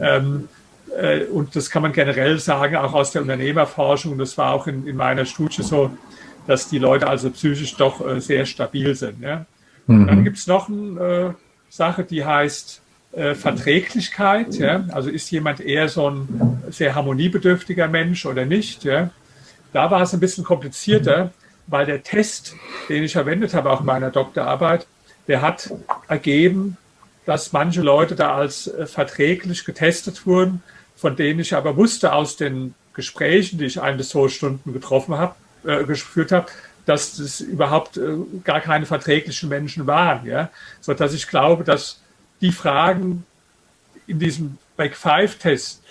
[0.00, 0.48] Ähm,
[0.96, 4.16] äh, und das kann man generell sagen, auch aus der Unternehmerforschung.
[4.16, 5.90] Das war auch in, in meiner Studie so,
[6.46, 9.20] dass die Leute also psychisch doch äh, sehr stabil sind.
[9.22, 9.44] Ja.
[9.86, 10.06] Mhm.
[10.06, 11.30] Dann gibt es noch eine äh,
[11.68, 14.54] Sache, die heißt äh, Verträglichkeit.
[14.54, 14.84] Ja?
[14.90, 18.84] Also ist jemand eher so ein sehr harmoniebedürftiger Mensch oder nicht?
[18.84, 19.10] Ja?
[19.72, 21.32] Da war es ein bisschen komplizierter,
[21.66, 22.54] weil der Test,
[22.88, 24.86] den ich verwendet habe, auch in meiner Doktorarbeit,
[25.28, 25.72] der hat
[26.08, 26.76] ergeben,
[27.24, 30.62] dass manche Leute da als äh, verträglich getestet wurden,
[30.96, 35.16] von denen ich aber wusste aus den Gesprächen, die ich ein bis zwei Stunden getroffen
[35.16, 36.46] habe, äh, geführt habe,
[36.84, 42.00] dass das überhaupt äh, gar keine verträglichen Menschen waren, ja, so dass ich glaube, dass
[42.40, 43.24] die Fragen
[44.06, 45.82] in diesem Back Five Test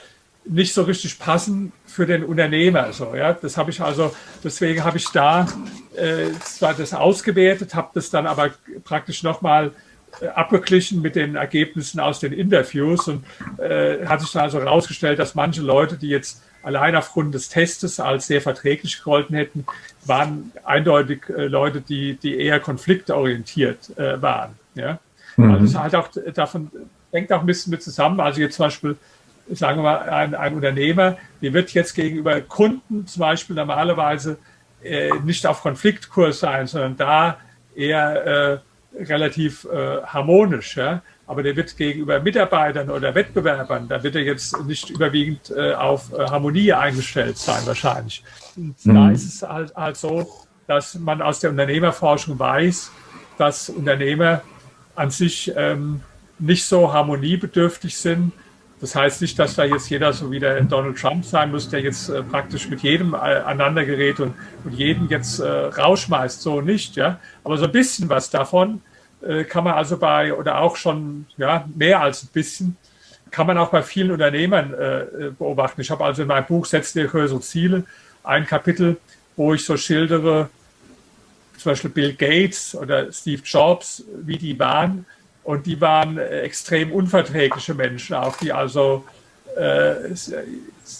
[0.43, 2.91] nicht so richtig passen für den Unternehmer.
[2.93, 5.47] So, ja, das habe ich also, deswegen habe ich da
[5.95, 8.51] äh, zwar das ausgewertet, habe das dann aber
[8.83, 9.71] praktisch nochmal
[10.19, 13.23] äh, abgeglichen mit den Ergebnissen aus den Interviews und
[13.59, 17.99] äh, hat sich dann also herausgestellt, dass manche Leute, die jetzt allein aufgrund des Testes
[17.99, 19.65] als sehr verträglich gegolten hätten,
[20.05, 24.55] waren eindeutig äh, Leute, die, die eher konfliktorientiert äh, waren.
[24.75, 24.99] Ja?
[25.37, 25.51] Mhm.
[25.51, 26.71] Also es halt auch davon,
[27.11, 28.19] hängt auch ein bisschen mit zusammen.
[28.19, 28.97] Also jetzt zum Beispiel,
[29.49, 34.37] sagen wir mal, ein, ein Unternehmer, der wird jetzt gegenüber Kunden zum Beispiel normalerweise
[34.83, 37.37] äh, nicht auf Konfliktkurs sein, sondern da
[37.75, 38.61] eher
[38.95, 40.77] äh, relativ äh, harmonisch.
[40.77, 41.01] Ja?
[41.31, 46.11] Aber der wird gegenüber Mitarbeitern oder Wettbewerbern, da wird er jetzt nicht überwiegend äh, auf
[46.11, 48.21] äh, Harmonie eingestellt sein wahrscheinlich.
[48.57, 48.75] Mhm.
[48.83, 50.27] Da ist es halt, halt so,
[50.67, 52.91] dass man aus der Unternehmerforschung weiß,
[53.37, 54.41] dass Unternehmer
[54.95, 56.01] an sich ähm,
[56.37, 58.33] nicht so harmoniebedürftig sind.
[58.81, 61.79] Das heißt nicht, dass da jetzt jeder so wie der Donald Trump sein muss, der
[61.79, 64.33] jetzt äh, praktisch mit jedem äh, aneinander gerät und,
[64.65, 66.41] und jeden jetzt äh, rausschmeißt.
[66.41, 67.21] So nicht, ja.
[67.45, 68.81] Aber so ein bisschen was davon
[69.47, 72.77] kann man also bei, oder auch schon ja, mehr als ein bisschen,
[73.29, 75.81] kann man auch bei vielen Unternehmern äh, beobachten.
[75.81, 77.85] Ich habe also in meinem Buch Setz dir größere Ziele
[78.23, 78.97] ein Kapitel,
[79.35, 80.49] wo ich so schildere,
[81.57, 85.05] zum Beispiel Bill Gates oder Steve Jobs, wie die waren.
[85.43, 89.05] Und die waren äh, extrem unverträgliche Menschen, auch die also
[89.55, 90.13] äh,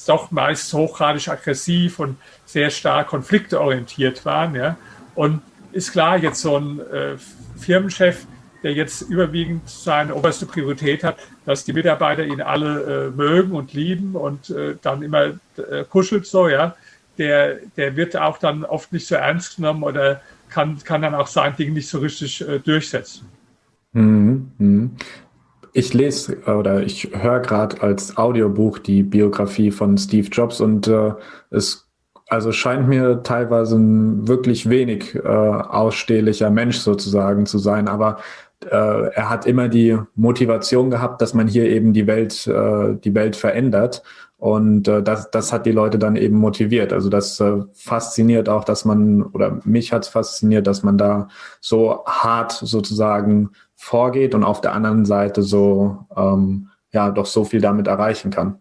[0.08, 4.56] doch meist hochgradig aggressiv und sehr stark konflikteorientiert waren.
[4.56, 4.78] Ja.
[5.16, 7.18] Und ist klar, jetzt so ein äh,
[7.62, 8.26] Firmenchef,
[8.64, 13.74] der jetzt überwiegend seine oberste Priorität hat, dass die Mitarbeiter ihn alle äh, mögen und
[13.74, 16.76] lieben und äh, dann immer äh, kuschelt so, ja,
[17.18, 21.28] der, der wird auch dann oft nicht so ernst genommen oder kann, kann dann auch
[21.28, 23.28] sein Ding nicht so richtig äh, durchsetzen.
[23.94, 24.92] Mhm, mhm.
[25.74, 31.14] Ich lese oder ich höre gerade als Audiobuch die Biografie von Steve Jobs und äh,
[31.50, 31.88] es
[32.32, 38.20] also scheint mir teilweise ein wirklich wenig äh, ausstehlicher Mensch sozusagen zu sein, aber
[38.64, 43.14] äh, er hat immer die Motivation gehabt, dass man hier eben die Welt, äh, die
[43.16, 44.02] Welt verändert.
[44.38, 46.94] Und äh, das, das hat die Leute dann eben motiviert.
[46.94, 51.28] Also das äh, fasziniert auch, dass man, oder mich hat es fasziniert, dass man da
[51.60, 57.60] so hart sozusagen vorgeht und auf der anderen Seite so, ähm, ja, doch so viel
[57.60, 58.60] damit erreichen kann.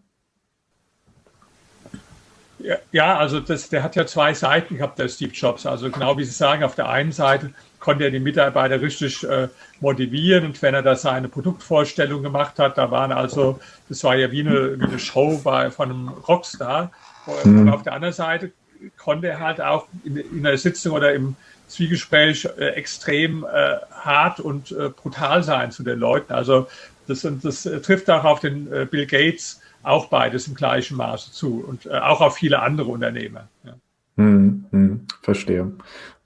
[2.91, 5.65] Ja, also das, der hat ja zwei Seiten gehabt, der Steve Jobs.
[5.65, 9.47] Also genau wie Sie sagen, auf der einen Seite konnte er die Mitarbeiter richtig äh,
[9.79, 14.31] motivieren und wenn er da seine Produktvorstellung gemacht hat, da waren also, das war ja
[14.31, 16.91] wie eine, wie eine Show bei, von einem Rockstar.
[17.43, 17.59] Mhm.
[17.59, 18.51] Und auf der anderen Seite
[18.97, 21.35] konnte er halt auch in, in der Sitzung oder im
[21.67, 26.33] Zwiegespräch äh, extrem äh, hart und äh, brutal sein zu den Leuten.
[26.33, 26.67] Also
[27.07, 31.63] das, das trifft auch auf den äh, Bill Gates auch beides im gleichen Maße zu
[31.67, 33.47] und äh, auch auf viele andere Unternehmer.
[33.63, 33.73] Ja.
[34.17, 35.71] Hm, hm, verstehe.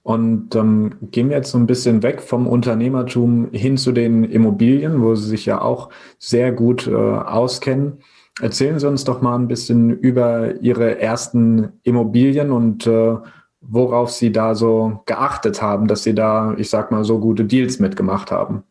[0.04, 5.02] Und ähm, gehen wir jetzt so ein bisschen weg vom Unternehmertum hin zu den Immobilien,
[5.02, 5.89] wo Sie sich ja auch
[6.20, 8.04] sehr gut äh, auskennen.
[8.39, 13.15] Erzählen Sie uns doch mal ein bisschen über Ihre ersten Immobilien und äh,
[13.62, 17.80] worauf Sie da so geachtet haben, dass Sie da, ich sag mal, so gute Deals
[17.80, 18.63] mitgemacht haben.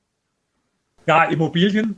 [1.06, 1.96] Ja, Immobilien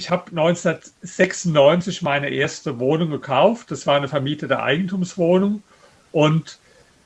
[0.00, 3.70] ich habe 1996 meine erste Wohnung gekauft.
[3.70, 5.62] Das war eine vermietete Eigentumswohnung.
[6.10, 6.58] Und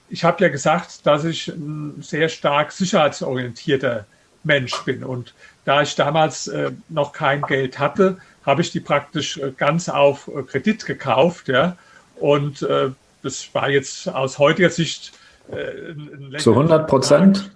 [0.09, 4.07] ich habe ja gesagt, dass ich ein sehr stark sicherheitsorientierter
[4.45, 5.03] Mensch bin.
[5.03, 9.89] Und da ich damals äh, noch kein Geld hatte, habe ich die praktisch äh, ganz
[9.89, 11.49] auf äh, Kredit gekauft.
[11.49, 11.77] Ja?
[12.21, 12.91] Und äh,
[13.25, 15.15] das war jetzt aus heutiger Sicht
[15.51, 17.51] äh, ein Zu 100 Prozent?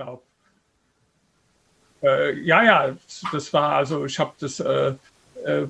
[2.03, 2.97] Äh, ja, ja,
[3.33, 4.61] das war also, ich habe das,
[5.45, 5.69] äh, äh,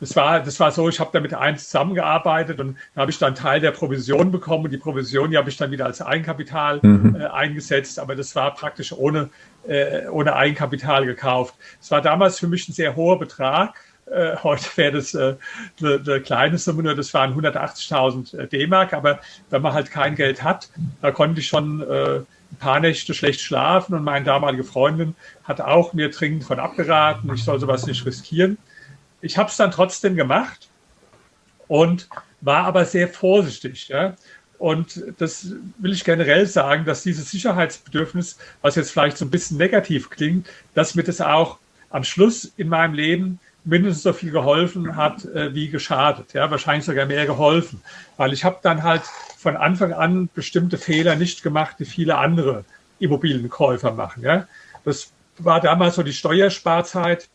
[0.00, 3.18] das war, das war so, ich habe da mit eins zusammengearbeitet und da habe ich
[3.18, 6.80] dann Teil der Provision bekommen und die Provision, die habe ich dann wieder als Eigenkapital
[6.82, 7.14] mhm.
[7.14, 9.30] äh, eingesetzt, aber das war praktisch ohne,
[9.68, 11.54] äh, ohne Eigenkapital gekauft.
[11.80, 13.76] Es war damals für mich ein sehr hoher Betrag.
[14.06, 15.36] Äh, heute wäre das äh,
[15.80, 20.42] eine, eine kleine Summe, nur das waren 180.000 D-Mark, aber wenn man halt kein Geld
[20.42, 20.68] hat,
[21.00, 25.60] da konnte ich schon äh, ein paar Nächte schlecht schlafen und meine damalige Freundin hat
[25.60, 28.58] auch mir dringend von abgeraten, ich soll sowas nicht riskieren.
[29.22, 30.68] Ich habe es dann trotzdem gemacht
[31.68, 32.08] und
[32.40, 33.88] war aber sehr vorsichtig.
[33.88, 34.14] Ja?
[34.58, 39.56] Und das will ich generell sagen, dass dieses Sicherheitsbedürfnis, was jetzt vielleicht so ein bisschen
[39.56, 41.58] negativ klingt, dass mir das auch
[41.90, 46.32] am Schluss in meinem Leben mindestens so viel geholfen hat äh, wie geschadet.
[46.32, 47.80] Ja, wahrscheinlich sogar mehr geholfen,
[48.16, 49.02] weil ich habe dann halt
[49.38, 52.64] von Anfang an bestimmte Fehler nicht gemacht, die viele andere
[52.98, 54.22] Immobilienkäufer machen.
[54.22, 54.46] Ja,
[54.84, 57.28] das war damals so die Steuersparzeit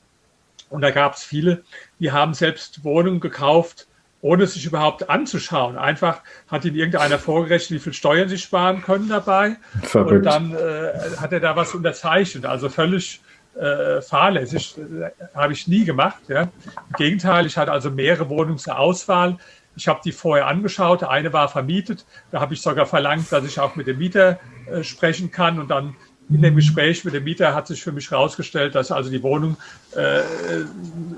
[0.69, 1.63] und da gab es viele,
[1.99, 3.87] die haben selbst Wohnungen gekauft,
[4.21, 5.77] ohne sich überhaupt anzuschauen.
[5.77, 9.57] Einfach hat ihnen irgendeiner vorgerechnet, wie viel Steuern sie sparen können dabei.
[9.83, 10.11] Verrückt.
[10.11, 12.45] Und dann äh, hat er da was unterzeichnet.
[12.45, 13.21] Also völlig
[13.55, 14.75] äh, fahrlässig.
[14.77, 16.21] Äh, habe ich nie gemacht.
[16.27, 16.41] Ja.
[16.41, 16.49] Im
[16.97, 19.37] Gegenteil, ich hatte also mehrere Wohnungen zur Auswahl.
[19.75, 21.03] Ich habe die vorher angeschaut.
[21.03, 22.05] Eine war vermietet.
[22.31, 25.59] Da habe ich sogar verlangt, dass ich auch mit dem Mieter äh, sprechen kann.
[25.59, 25.95] Und dann
[26.29, 29.55] in dem Gespräch mit dem Mieter hat sich für mich herausgestellt, dass also die Wohnung
[29.95, 30.21] äh,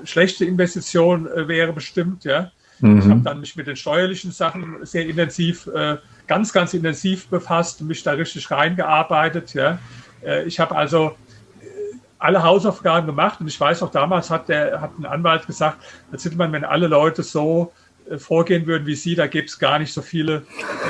[0.04, 2.24] schlechte Investition äh, wäre bestimmt.
[2.24, 2.52] Ja.
[2.80, 2.98] Mhm.
[2.98, 5.96] Ich habe dann mich mit den steuerlichen Sachen sehr intensiv, äh,
[6.26, 9.54] ganz, ganz intensiv befasst und mich da richtig reingearbeitet.
[9.54, 9.78] Ja.
[10.24, 11.16] Äh, ich habe also
[12.18, 15.78] alle Hausaufgaben gemacht und ich weiß auch damals hat der hat ein Anwalt gesagt,
[16.10, 17.72] Herr Zittelmann, wenn alle Leute so
[18.08, 20.44] äh, vorgehen würden wie Sie, da gäbe es gar nicht so viele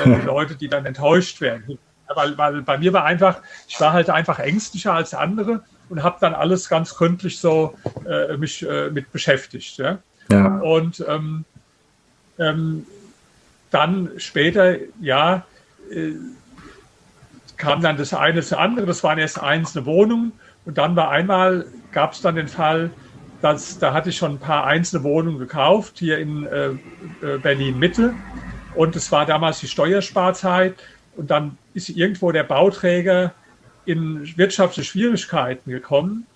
[0.04, 1.78] äh, Leute, die dann enttäuscht werden.
[2.14, 6.16] Weil, weil bei mir war einfach, ich war halt einfach ängstlicher als andere und habe
[6.20, 7.75] dann alles ganz gründlich so
[8.09, 9.79] äh, mich äh, mit beschäftigt.
[9.79, 9.99] Ja?
[10.31, 10.59] ja.
[10.59, 11.44] Und ähm,
[12.38, 12.87] ähm,
[13.70, 15.44] dann später, ja,
[15.90, 16.12] äh,
[17.57, 18.87] kam dann das eine zu andere.
[18.87, 20.33] Das waren erst einzelne Wohnungen
[20.64, 22.90] und dann war einmal, gab es dann den Fall,
[23.42, 27.79] dass da hatte ich schon ein paar einzelne Wohnungen gekauft, hier in äh, äh, Berlin
[27.79, 28.14] Mitte.
[28.75, 30.75] Und es war damals die Steuersparzeit.
[31.16, 33.35] Und dann ist irgendwo der Bauträger
[33.85, 36.27] in wirtschaftliche Schwierigkeiten gekommen.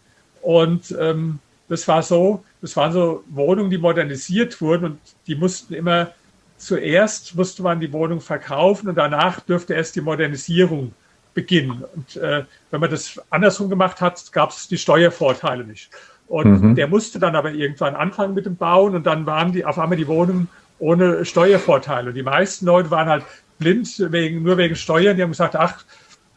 [0.43, 5.75] Und ähm, das war so, das waren so Wohnungen, die modernisiert wurden und die mussten
[5.75, 6.13] immer
[6.57, 10.93] zuerst musste man die Wohnung verkaufen und danach dürfte erst die Modernisierung
[11.35, 11.85] beginnen.
[11.95, 15.91] Und äh, wenn man das andersrum gemacht hat, gab es die Steuervorteile nicht.
[16.27, 16.75] Und mhm.
[16.75, 19.99] der musste dann aber irgendwann anfangen mit dem Bauen und dann waren die auf einmal
[19.99, 22.09] die Wohnungen ohne Steuervorteile.
[22.09, 23.25] Und die meisten Leute waren halt
[23.59, 25.17] blind wegen, nur wegen Steuern.
[25.17, 25.85] Die haben gesagt, ach,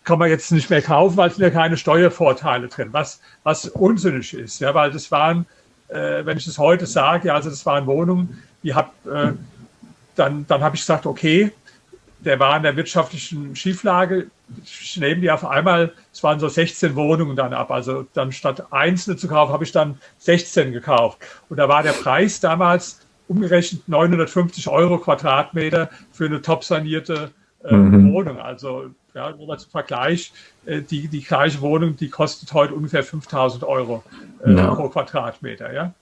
[0.03, 3.67] kann man jetzt nicht mehr kaufen, weil es sind ja keine Steuervorteile drin, was, was
[3.67, 4.62] unsinnig ist.
[4.62, 5.45] Ja, weil das waren,
[5.89, 9.34] äh, wenn ich das heute sage, also das waren Wohnungen, die hab, äh,
[10.15, 11.51] dann, dann habe ich gesagt, okay,
[12.19, 14.27] der war in der wirtschaftlichen Schieflage.
[14.63, 17.69] Ich nehme die auf einmal, es waren so 16 Wohnungen dann ab.
[17.69, 21.19] Also dann statt einzelne zu kaufen, habe ich dann 16 gekauft.
[21.49, 27.31] Und da war der Preis damals umgerechnet 950 Euro Quadratmeter für eine top sanierte
[27.63, 28.13] äh, mhm.
[28.13, 28.39] Wohnung.
[28.39, 30.31] Also ja, nur mal zum Vergleich,
[30.65, 34.03] äh, die, die gleiche Wohnung, die kostet heute ungefähr 5000 Euro
[34.45, 34.75] äh, no.
[34.75, 35.73] pro Quadratmeter.
[35.73, 35.93] Ja?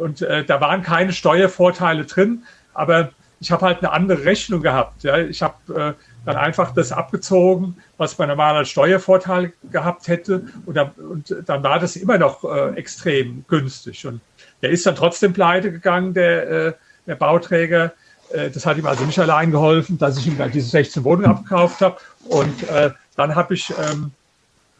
[0.00, 5.02] Und äh, da waren keine Steuervorteile drin, aber ich habe halt eine andere Rechnung gehabt.
[5.02, 5.18] Ja.
[5.18, 10.46] Ich habe äh, dann einfach das abgezogen, was man normal als Steuervorteil gehabt hätte.
[10.64, 14.06] Und dann, und dann war das immer noch äh, extrem günstig.
[14.06, 14.20] Und
[14.62, 16.72] der ist dann trotzdem pleite gegangen, der, äh,
[17.06, 17.92] der Bauträger.
[18.32, 21.26] Äh, das hat ihm also nicht allein geholfen, dass ich ihm dann diese 16 Wohnungen
[21.26, 21.96] abgekauft habe.
[22.28, 24.12] Und äh, dann habe ich, ähm,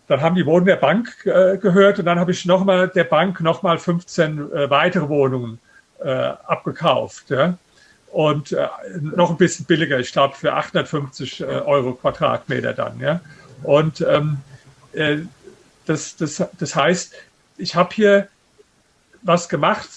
[0.08, 3.40] dann haben die Wohnungen der Bank äh, gehört und dann habe ich nochmal der Bank
[3.40, 5.58] nochmal 15 äh, weitere Wohnungen
[6.02, 7.30] äh, abgekauft.
[7.30, 7.56] Ja
[8.16, 8.66] und äh,
[9.00, 12.98] noch ein bisschen billiger, ich glaube für 850 äh, Euro Quadratmeter dann.
[12.98, 13.20] Ja?
[13.62, 14.38] Und ähm,
[14.92, 15.18] äh,
[15.84, 17.12] das, das, das heißt,
[17.58, 18.28] ich habe hier
[19.26, 19.88] was gemacht,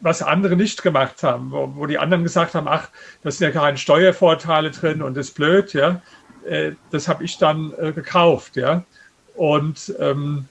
[0.00, 2.88] was andere nicht gemacht haben, wo, wo, die anderen gesagt haben, ach,
[3.22, 6.02] das sind ja keine Steuervorteile drin und das ist blöd, ja.
[6.46, 8.84] Äh, das habe ich dann äh, gekauft, ja.
[9.34, 10.48] Und ähm,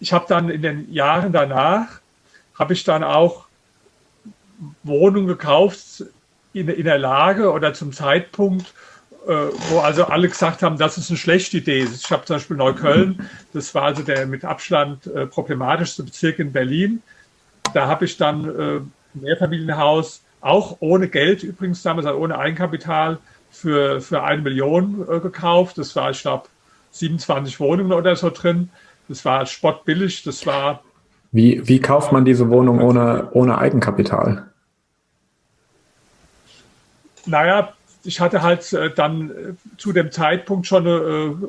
[0.00, 2.00] ich habe dann in den Jahren danach,
[2.58, 3.46] habe ich dann auch
[4.82, 6.04] Wohnung gekauft
[6.52, 8.72] in, in der Lage oder zum Zeitpunkt,
[9.26, 11.84] wo also alle gesagt haben, das ist eine schlechte Idee.
[11.84, 16.52] Ich habe zum Beispiel Neukölln, das war also der mit Abstand äh, problematischste Bezirk in
[16.52, 17.02] Berlin.
[17.74, 23.18] Da habe ich dann äh, ein Mehrfamilienhaus, auch ohne Geld übrigens damals, also ohne Eigenkapital,
[23.50, 25.78] für, für eine Million äh, gekauft.
[25.78, 26.48] Das war, ich glaube,
[26.92, 28.70] 27 Wohnungen oder so drin.
[29.08, 30.82] Das war spottbillig, das war.
[31.30, 34.46] Wie, wie kauft man diese Wohnung ohne, ohne Eigenkapital?
[37.26, 37.72] Naja,
[38.04, 40.96] ich hatte halt äh, dann äh, zu dem Zeitpunkt schon eine,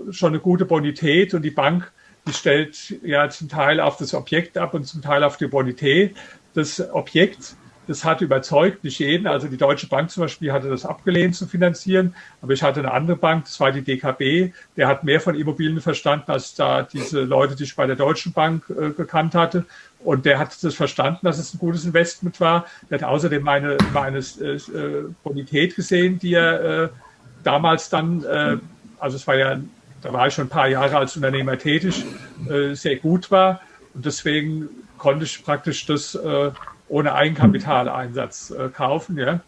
[0.10, 1.92] äh, schon eine gute Bonität und die Bank,
[2.28, 6.16] die stellt ja zum Teil auf das Objekt ab und zum Teil auf die Bonität.
[6.54, 7.56] Das Objekt
[7.88, 9.28] das hat überzeugt, nicht jeden.
[9.28, 12.16] Also die Deutsche Bank zum Beispiel hatte das abgelehnt zu finanzieren.
[12.42, 15.82] Aber ich hatte eine andere Bank, das war die DKB, der hat mehr von Immobilien
[15.82, 19.66] verstanden, als da diese Leute, die ich bei der Deutschen Bank äh, gekannt hatte.
[20.00, 22.66] Und der hat das verstanden, dass es ein gutes Investment war.
[22.90, 24.60] Der hat außerdem meine, meine äh,
[25.24, 26.90] Bonität gesehen, die er äh,
[27.44, 28.58] damals dann, äh,
[29.00, 29.60] also es war ja,
[30.02, 32.06] da war ich schon ein paar Jahre als Unternehmer tätig,
[32.50, 33.62] äh, sehr gut war.
[33.94, 36.52] Und deswegen konnte ich praktisch das äh,
[36.90, 39.18] ohne Eigenkapitaleinsatz äh, kaufen.
[39.18, 39.40] Ja.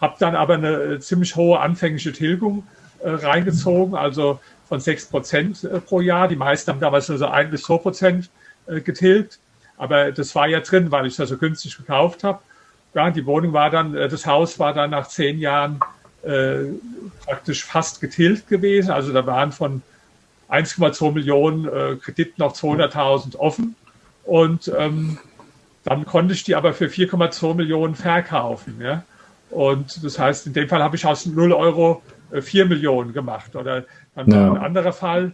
[0.00, 2.66] Habe dann aber eine äh, ziemlich hohe anfängliche Tilgung
[3.00, 6.28] äh, reingezogen, also von 6 Prozent äh, pro Jahr.
[6.28, 8.30] Die meisten haben damals nur so 1 bis 2 Prozent
[8.66, 9.38] äh, getilgt.
[9.76, 12.40] Aber das war ja drin, weil ich das so günstig gekauft habe.
[12.94, 15.80] Ja, die Wohnung war dann, das Haus war dann nach zehn Jahren
[16.22, 16.74] äh,
[17.24, 18.90] praktisch fast getilgt gewesen.
[18.90, 19.82] Also da waren von
[20.50, 23.74] 1,2 Millionen äh, Krediten noch 200.000 offen.
[24.24, 25.18] Und ähm,
[25.84, 28.80] dann konnte ich die aber für 4,2 Millionen verkaufen.
[28.80, 29.04] Ja?
[29.50, 32.02] Und das heißt, in dem Fall habe ich aus 0 Euro
[32.38, 33.54] 4 äh, Millionen gemacht.
[33.56, 34.52] Oder dann ja.
[34.52, 35.32] ein anderer Fall,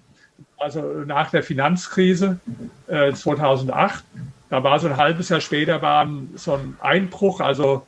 [0.59, 2.39] also nach der Finanzkrise
[2.87, 4.05] äh, 2008,
[4.51, 7.87] da war so ein halbes Jahr später war so ein Einbruch, also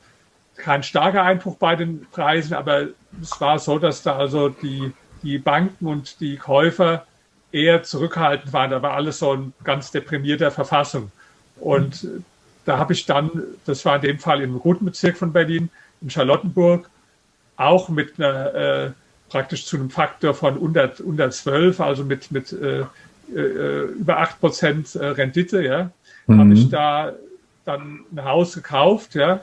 [0.57, 2.89] kein starker Einbruch bei den Preisen, aber
[3.21, 4.93] es war so, dass da also die,
[5.23, 7.07] die Banken und die Käufer
[7.51, 8.71] eher zurückhaltend waren.
[8.71, 11.11] Da war alles so in ganz deprimierter Verfassung.
[11.59, 12.07] Und
[12.71, 13.33] da habe ich dann,
[13.67, 15.71] das war in dem Fall im guten Bezirk von Berlin,
[16.03, 16.89] in Charlottenburg,
[17.57, 18.91] auch mit einer äh,
[19.29, 22.85] praktisch zu einem Faktor von unter, unter 12, also mit, mit äh,
[23.35, 25.91] äh, über 8 Prozent äh, Rendite, ja,
[26.29, 26.39] mhm.
[26.39, 27.13] habe ich da
[27.65, 29.41] dann ein Haus gekauft, ja,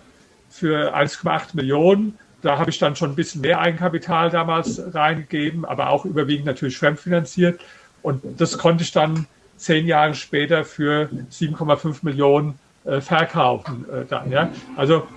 [0.50, 2.18] für 1,8 Millionen.
[2.42, 6.78] Da habe ich dann schon ein bisschen mehr Eigenkapital damals reingegeben, aber auch überwiegend natürlich
[6.78, 7.60] fremdfinanziert.
[8.04, 9.26] Und das konnte ich dann
[9.58, 12.58] zehn Jahre später für 7,5 Millionen
[13.02, 14.32] verkaufen äh, dann.
[14.32, 14.50] Ja?
[14.76, 15.08] Also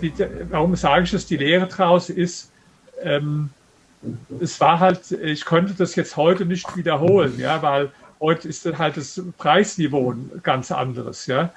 [0.00, 0.12] die,
[0.50, 1.26] warum sage ich das?
[1.26, 2.50] Die Lehre daraus ist,
[3.02, 3.50] ähm,
[4.40, 8.98] es war halt, ich könnte das jetzt heute nicht wiederholen, ja, weil heute ist halt
[8.98, 11.52] das Preisniveau ein ganz anderes, ja.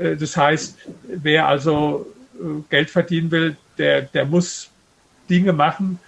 [0.00, 0.78] Äh, das heißt,
[1.08, 4.70] wer also äh, Geld verdienen will, der, der muss
[5.28, 5.98] Dinge machen,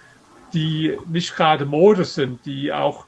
[0.53, 3.05] die nicht gerade Mode sind, die auch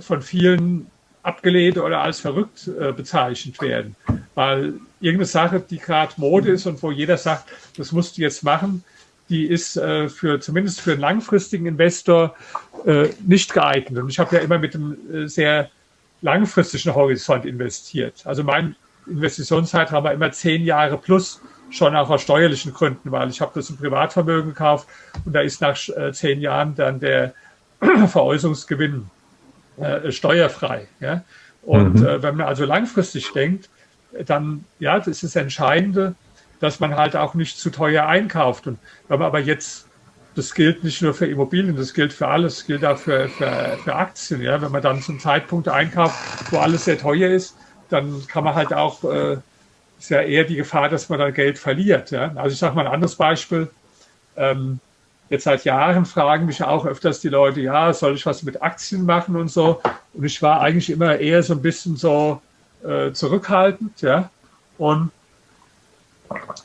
[0.00, 0.90] von vielen
[1.26, 3.96] abgelehnt oder als verrückt äh, bezeichnet werden.
[4.36, 8.44] Weil irgendeine Sache, die gerade Mode ist und wo jeder sagt, das musst du jetzt
[8.44, 8.84] machen,
[9.28, 12.36] die ist äh, für zumindest für einen langfristigen Investor
[12.86, 14.00] äh, nicht geeignet.
[14.00, 15.68] Und ich habe ja immer mit einem äh, sehr
[16.22, 18.24] langfristigen Horizont investiert.
[18.24, 18.76] Also mein
[19.08, 23.68] Investitionszeitraum war immer zehn Jahre plus, schon auch aus steuerlichen Gründen, weil ich habe das
[23.68, 24.86] im Privatvermögen gekauft
[25.24, 27.34] und da ist nach äh, zehn Jahren dann der
[28.06, 29.10] Veräußerungsgewinn
[29.78, 30.88] äh, steuerfrei.
[31.00, 31.22] Ja?
[31.62, 32.06] Und mhm.
[32.06, 33.68] äh, wenn man also langfristig denkt,
[34.24, 36.14] dann, ja, das ist das Entscheidende,
[36.60, 38.66] dass man halt auch nicht zu teuer einkauft.
[38.66, 39.86] Und wenn man aber jetzt,
[40.34, 43.78] das gilt nicht nur für Immobilien, das gilt für alles, das gilt auch für, für,
[43.82, 44.40] für Aktien.
[44.40, 44.60] Ja?
[44.62, 46.16] Wenn man dann zum Zeitpunkt einkauft,
[46.50, 47.56] wo alles sehr teuer ist,
[47.88, 49.36] dann kann man halt auch, äh,
[49.98, 52.10] ist ja eher die Gefahr, dass man dann Geld verliert.
[52.10, 52.32] Ja?
[52.36, 53.68] Also ich sage mal ein anderes Beispiel.
[54.36, 54.80] Ähm,
[55.28, 59.04] Jetzt seit Jahren fragen mich auch öfters die Leute, ja, soll ich was mit Aktien
[59.04, 59.80] machen und so.
[60.14, 62.40] Und ich war eigentlich immer eher so ein bisschen so
[62.84, 64.30] äh, zurückhaltend, ja.
[64.78, 65.10] Und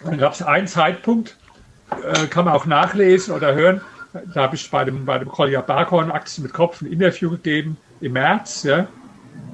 [0.04, 1.38] dann gab es einen Zeitpunkt,
[2.04, 3.82] äh, kann man auch nachlesen oder hören.
[4.34, 7.78] Da habe ich bei dem, bei dem Collier Barkhorn Aktien mit Kopf ein Interview gegeben
[8.00, 8.88] im März, ja.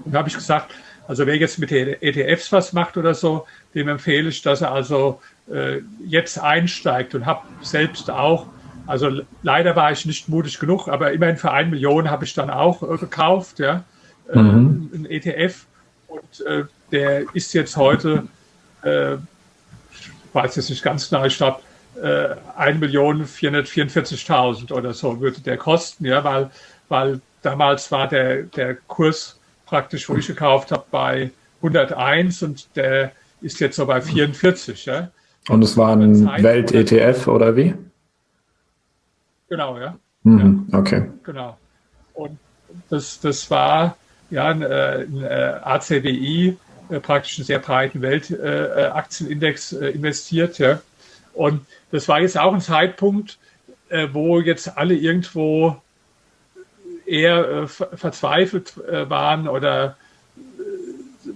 [0.04, 0.74] Und da habe ich gesagt,
[1.08, 5.22] also wer jetzt mit ETFs was macht oder so, dem empfehle ich, dass er also
[5.50, 8.48] äh, jetzt einsteigt und habe selbst auch
[8.88, 12.50] also leider war ich nicht mutig genug, aber immerhin für eine Million habe ich dann
[12.50, 13.84] auch äh, gekauft, ja,
[14.34, 14.90] äh, mhm.
[14.94, 15.66] ein ETF.
[16.08, 18.24] Und äh, der ist jetzt heute,
[18.84, 19.20] äh, ich
[20.34, 21.60] weiß jetzt nicht ganz genau, ich glaube,
[22.02, 26.52] äh, 1.444.000 oder so würde der kosten, ja, weil,
[26.90, 31.32] weil damals war der, der Kurs praktisch, wo ich gekauft habe, bei
[31.62, 33.12] 101 und der
[33.42, 34.86] ist jetzt so bei 44.
[34.86, 35.12] Ja.
[35.50, 37.74] Und es war ein Welt-ETF oder wie?
[39.50, 39.98] Genau, ja.
[40.24, 40.80] Mhm, ja.
[40.80, 41.10] Okay.
[41.24, 41.58] Genau.
[42.14, 42.38] Und
[42.90, 43.98] das, das war
[44.30, 46.58] ja ein, äh, ein äh, ACWI,
[46.90, 50.58] äh, praktisch einen sehr breiten Weltaktienindex investiert.
[50.58, 50.82] Ja.
[51.34, 53.38] Und das war jetzt auch ein Zeitpunkt,
[54.12, 55.78] wo jetzt alle irgendwo
[57.06, 59.96] eher verzweifelt waren oder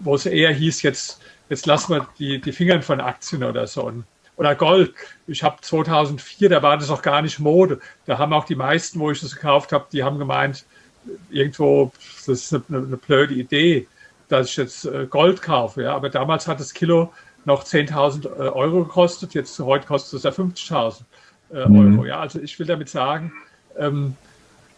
[0.04, 3.94] wo es eher hieß, jetzt, jetzt lassen wir die, die Finger von Aktien oder so.
[4.42, 4.96] Oder Gold.
[5.28, 7.80] Ich habe 2004, da war das auch gar nicht Mode.
[8.08, 10.66] Da haben auch die meisten, wo ich das gekauft habe, die haben gemeint,
[11.30, 11.92] irgendwo,
[12.26, 13.86] das ist eine, eine blöde Idee,
[14.30, 15.84] dass ich jetzt äh, Gold kaufe.
[15.84, 15.94] Ja?
[15.94, 17.14] Aber damals hat das Kilo
[17.46, 21.02] noch 10.000 äh, Euro gekostet, jetzt heute kostet es ja 50.000
[21.54, 21.98] äh, mhm.
[21.98, 22.06] Euro.
[22.08, 22.20] Ja?
[22.22, 23.32] Also ich will damit sagen,
[23.78, 24.16] ähm,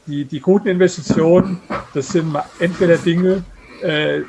[0.08, 1.62] die, die guten Investitionen,
[1.94, 3.46] das sind entweder Dinge,
[3.82, 4.24] äh,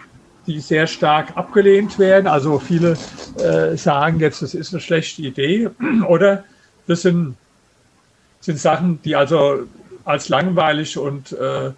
[0.47, 2.27] die sehr stark abgelehnt werden.
[2.27, 2.97] Also viele
[3.39, 5.71] äh, sagen jetzt, das ist eine schlechte Idee.
[6.09, 6.45] Oder
[6.87, 7.37] das sind,
[8.41, 9.61] sind Sachen, die also
[10.05, 11.71] als langweilig und äh,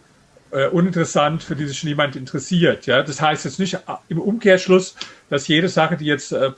[0.51, 2.87] äh, uninteressant, für die sich niemand interessiert.
[2.87, 3.03] Ja?
[3.03, 4.95] Das heißt jetzt nicht im Umkehrschluss,
[5.29, 6.51] dass jede Sache, die jetzt äh,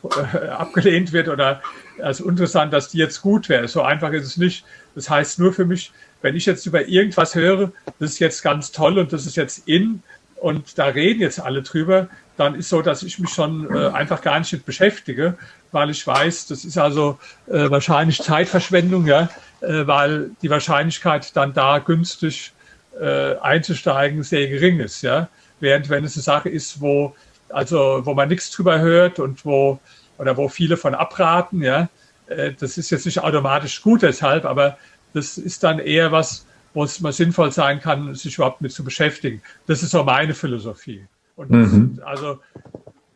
[0.50, 1.62] abgelehnt wird oder
[2.00, 3.68] als uninteressant, dass die jetzt gut wäre.
[3.68, 4.64] So einfach ist es nicht.
[4.94, 5.92] Das heißt nur für mich,
[6.22, 9.66] wenn ich jetzt über irgendwas höre, das ist jetzt ganz toll und das ist jetzt
[9.66, 10.02] in
[10.40, 14.22] und da reden jetzt alle drüber, dann ist so, dass ich mich schon äh, einfach
[14.22, 15.36] gar nicht mit beschäftige,
[15.72, 17.18] weil ich weiß, das ist also
[17.48, 19.28] äh, wahrscheinlich Zeitverschwendung, ja,
[19.60, 22.52] äh, weil die Wahrscheinlichkeit dann da günstig
[23.00, 25.28] äh, einzusteigen sehr gering ist, ja.
[25.60, 27.14] Während wenn es eine Sache ist, wo
[27.50, 29.78] also wo man nichts drüber hört und wo
[30.18, 31.88] oder wo viele von abraten, ja,
[32.28, 34.78] äh, das ist jetzt nicht automatisch gut deshalb, aber
[35.14, 38.84] das ist dann eher was, wo es mal sinnvoll sein kann, sich überhaupt mit zu
[38.84, 39.42] beschäftigen.
[39.66, 41.04] Das ist so meine Philosophie.
[41.36, 42.00] Und mhm.
[42.04, 42.38] also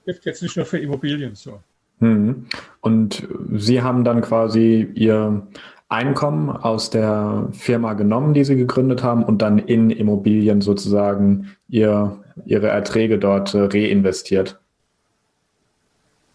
[0.04, 1.60] trifft jetzt nicht nur für Immobilien so.
[2.00, 2.46] Mhm.
[2.80, 5.46] Und Sie haben dann quasi Ihr
[5.88, 12.18] Einkommen aus der Firma genommen, die Sie gegründet haben, und dann in Immobilien sozusagen ihr,
[12.46, 14.58] Ihre Erträge dort äh, reinvestiert.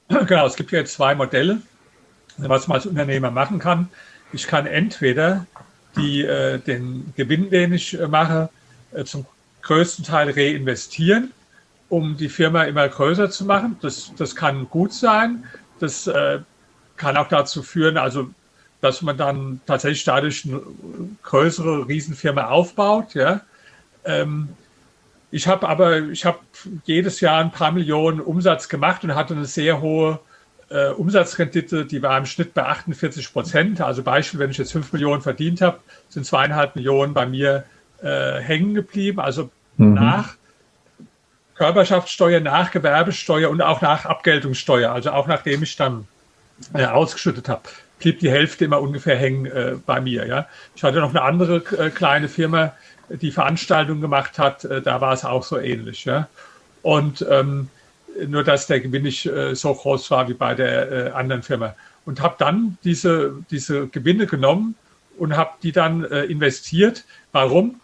[0.10, 1.60] Genau, es gibt jetzt zwei Modelle,
[2.38, 3.90] was man als Unternehmer machen kann.
[4.32, 5.48] Ich kann entweder
[5.98, 8.50] die, äh, den Gewinn, den ich äh, mache,
[8.94, 9.26] äh, zum
[9.62, 11.32] größten Teil reinvestieren,
[11.90, 13.78] um die Firma immer größer zu machen.
[13.82, 15.44] Das, das kann gut sein.
[15.80, 16.40] Das äh,
[16.96, 18.30] kann auch dazu führen, also
[18.82, 20.62] dass man dann tatsächlich dadurch eine
[21.24, 23.14] größere Riesenfirma aufbaut.
[23.16, 23.42] Ja.
[24.06, 24.50] Ähm,
[25.32, 26.40] ich habe aber, ich habe
[26.86, 30.20] jedes Jahr ein paar Millionen Umsatz gemacht und hatte eine sehr hohe
[30.70, 33.82] äh, Umsatzrendite, die war im Schnitt bei 48 Prozent.
[33.82, 37.64] Also Beispiel, wenn ich jetzt 5 Millionen verdient habe, sind zweieinhalb Millionen bei mir
[38.02, 39.20] äh, hängen geblieben.
[39.20, 39.94] Also mhm.
[39.94, 40.36] nach
[41.56, 46.08] Körperschaftssteuer, nach Gewerbesteuer und auch nach Abgeltungssteuer, also auch nachdem ich dann
[46.74, 47.64] äh, ausgeschüttet habe,
[48.00, 50.28] blieb die Hälfte immer ungefähr hängen äh, bei mir.
[50.28, 50.48] Ja.
[50.76, 52.74] Ich hatte noch eine andere äh, kleine Firma,
[53.10, 56.06] die Veranstaltungen gemacht hat, äh, da war es auch so ähnlich.
[56.06, 56.28] Ja.
[56.84, 57.70] Und ähm,
[58.26, 61.76] nur dass der Gewinn nicht äh, so groß war wie bei der äh, anderen Firma.
[62.06, 64.76] Und habe dann diese, diese Gewinne genommen
[65.18, 67.04] und habe die dann äh, investiert.
[67.32, 67.82] Warum?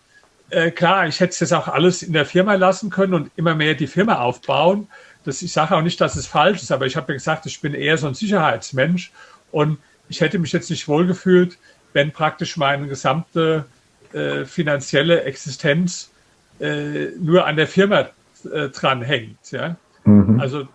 [0.50, 3.74] Äh, klar, ich hätte jetzt auch alles in der Firma lassen können und immer mehr
[3.74, 4.88] die Firma aufbauen.
[5.24, 7.60] Das, ich sage auch nicht, dass es falsch ist, aber ich habe ja gesagt, ich
[7.62, 9.12] bin eher so ein Sicherheitsmensch
[9.52, 9.78] und
[10.10, 11.58] ich hätte mich jetzt nicht wohlgefühlt,
[11.94, 13.66] wenn praktisch meine gesamte
[14.14, 16.12] äh, finanzielle Existenz
[16.60, 18.10] äh, nur an der Firma
[18.52, 19.52] äh, dranhängt.
[19.52, 19.76] Ja?
[20.06, 20.40] Mhm.
[20.40, 20.68] Also,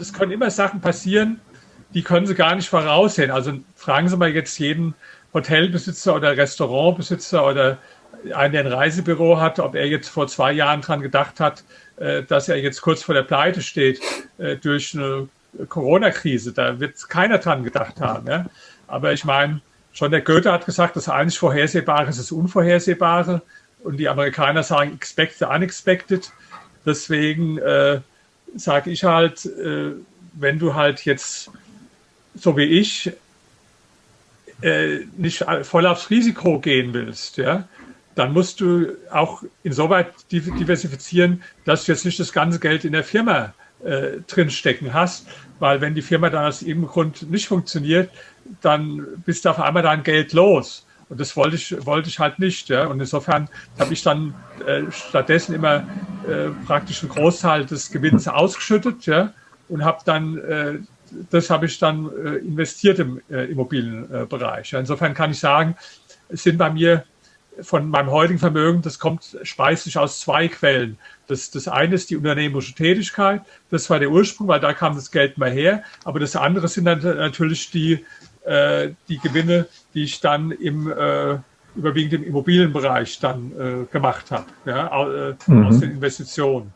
[0.00, 1.40] es können immer Sachen passieren,
[1.94, 3.30] die können Sie gar nicht voraussehen.
[3.30, 4.94] Also fragen Sie mal jetzt jeden
[5.32, 7.78] Hotelbesitzer oder Restaurantbesitzer oder
[8.34, 11.64] einen, der ein Reisebüro hat, ob er jetzt vor zwei Jahren dran gedacht hat,
[11.96, 14.00] äh, dass er jetzt kurz vor der Pleite steht
[14.38, 15.28] äh, durch eine
[15.68, 16.52] Corona-Krise.
[16.52, 18.48] Da wird keiner dran gedacht haben.
[18.86, 19.60] Aber ich meine,
[19.92, 23.42] schon der Goethe hat gesagt, das einzig Vorhersehbare ist das Unvorhersehbare.
[23.82, 26.30] Und die Amerikaner sagen expect the unexpected.
[26.84, 28.00] Deswegen äh,
[28.56, 29.92] sage ich halt, äh,
[30.32, 31.50] wenn du halt jetzt,
[32.34, 33.12] so wie ich,
[34.62, 37.68] äh, nicht voll aufs Risiko gehen willst, ja,
[38.14, 43.04] dann musst du auch insoweit diversifizieren, dass du jetzt nicht das ganze Geld in der
[43.04, 43.52] Firma
[43.84, 45.26] äh, drinstecken hast,
[45.58, 48.10] weil wenn die Firma dann aus irgendeinem Grund nicht funktioniert,
[48.62, 50.85] dann bist du auf einmal dein Geld los.
[51.08, 52.68] Und das wollte ich, wollte ich halt nicht.
[52.68, 52.86] Ja?
[52.86, 53.48] Und insofern
[53.78, 54.34] habe ich dann
[54.66, 55.86] äh, stattdessen immer
[56.28, 59.32] äh, praktisch einen Großteil des Gewinns ausgeschüttet ja?
[59.68, 60.78] und habe dann, äh,
[61.30, 64.72] das habe ich dann äh, investiert im äh, Immobilienbereich.
[64.72, 64.80] Ja?
[64.80, 65.76] Insofern kann ich sagen,
[66.28, 67.04] es sind bei mir
[67.62, 70.98] von meinem heutigen Vermögen, das kommt, speist sich aus zwei Quellen.
[71.26, 75.10] Das, das eine ist die unternehmerische Tätigkeit, das war der Ursprung, weil da kam das
[75.10, 75.82] Geld mal her.
[76.04, 78.04] Aber das andere sind dann natürlich die,
[78.46, 81.38] äh, die Gewinne, die ich dann im äh,
[81.76, 85.66] überwiegend im Immobilienbereich dann äh, gemacht habe, ja, äh, mhm.
[85.66, 86.72] aus den Investitionen.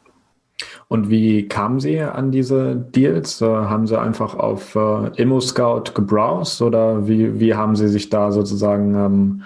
[0.89, 3.41] Und wie kamen Sie an diese Deals?
[3.41, 8.31] Äh, haben Sie einfach auf äh, ImmoScout gebrowst oder wie, wie haben Sie sich da
[8.31, 9.43] sozusagen, ähm,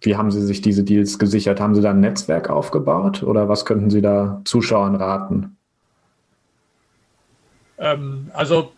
[0.00, 1.60] wie haben Sie sich diese Deals gesichert?
[1.60, 5.56] Haben Sie da ein Netzwerk aufgebaut oder was könnten Sie da Zuschauern raten?
[7.78, 8.72] Ähm, also,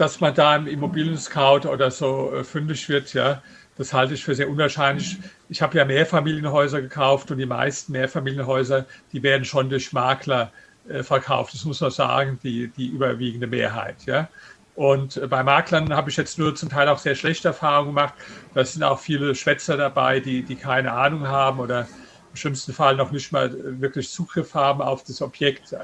[0.00, 3.42] dass man da im Immobilien-Scout oder so äh, fündig wird, ja,
[3.76, 5.18] das halte ich für sehr unwahrscheinlich.
[5.50, 10.52] Ich habe ja Mehrfamilienhäuser gekauft und die meisten Mehrfamilienhäuser, die werden schon durch Makler
[10.88, 11.52] äh, verkauft.
[11.52, 13.96] Das muss man sagen, die, die überwiegende Mehrheit.
[14.06, 14.30] Ja.
[14.74, 18.14] Und äh, bei Maklern habe ich jetzt nur zum Teil auch sehr schlechte Erfahrungen gemacht.
[18.54, 21.86] Da sind auch viele Schwätzer dabei, die, die keine Ahnung haben oder
[22.30, 25.74] im schlimmsten Fall noch nicht mal wirklich Zugriff haben auf das Objekt.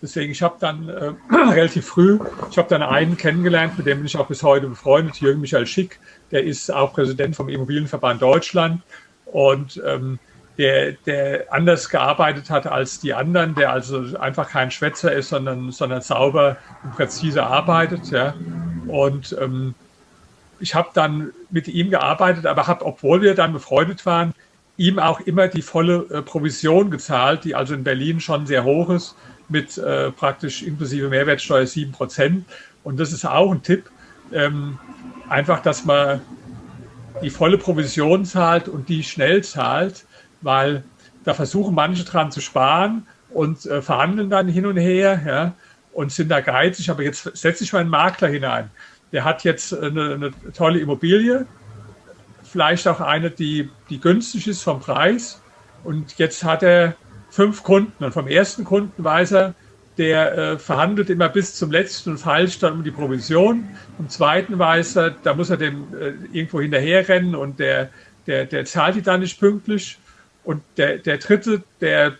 [0.00, 2.18] Deswegen, ich habe dann äh, relativ früh,
[2.50, 5.66] ich habe dann einen kennengelernt, mit dem bin ich auch bis heute befreundet, Jürgen Michael
[5.66, 5.98] Schick,
[6.30, 8.82] der ist auch Präsident vom Immobilienverband Deutschland
[9.26, 10.18] und ähm,
[10.58, 15.70] der, der anders gearbeitet hat als die anderen, der also einfach kein Schwätzer ist, sondern,
[15.70, 18.10] sondern sauber und präzise arbeitet.
[18.10, 18.34] Ja.
[18.88, 19.74] Und ähm,
[20.58, 24.34] ich habe dann mit ihm gearbeitet, aber habe, obwohl wir dann befreundet waren,
[24.76, 28.90] ihm auch immer die volle äh, Provision gezahlt, die also in Berlin schon sehr hoch
[28.90, 29.14] ist,
[29.48, 32.44] mit äh, praktisch inklusive Mehrwertsteuer 7 Prozent.
[32.84, 33.90] Und das ist auch ein Tipp,
[34.32, 34.78] ähm,
[35.28, 36.20] einfach, dass man
[37.22, 40.04] die volle Provision zahlt und die schnell zahlt,
[40.40, 40.84] weil
[41.24, 45.54] da versuchen manche dran zu sparen und äh, verhandeln dann hin und her ja,
[45.92, 46.90] und sind da geizig.
[46.90, 48.70] Aber jetzt setze ich mal einen Makler hinein.
[49.12, 51.46] Der hat jetzt eine, eine tolle Immobilie,
[52.42, 55.40] vielleicht auch eine, die, die günstig ist vom Preis.
[55.84, 56.96] Und jetzt hat er
[57.30, 58.04] fünf Kunden.
[58.04, 59.54] Und vom ersten Kunden weiß er,
[59.98, 63.68] der äh, verhandelt immer bis zum letzten und feilscht dann um die Provision.
[63.96, 67.90] Vom zweiten weiß er, da muss er dem äh, irgendwo hinterherrennen und der,
[68.26, 69.98] der, der zahlt die dann nicht pünktlich.
[70.44, 72.16] Und der, der dritte, der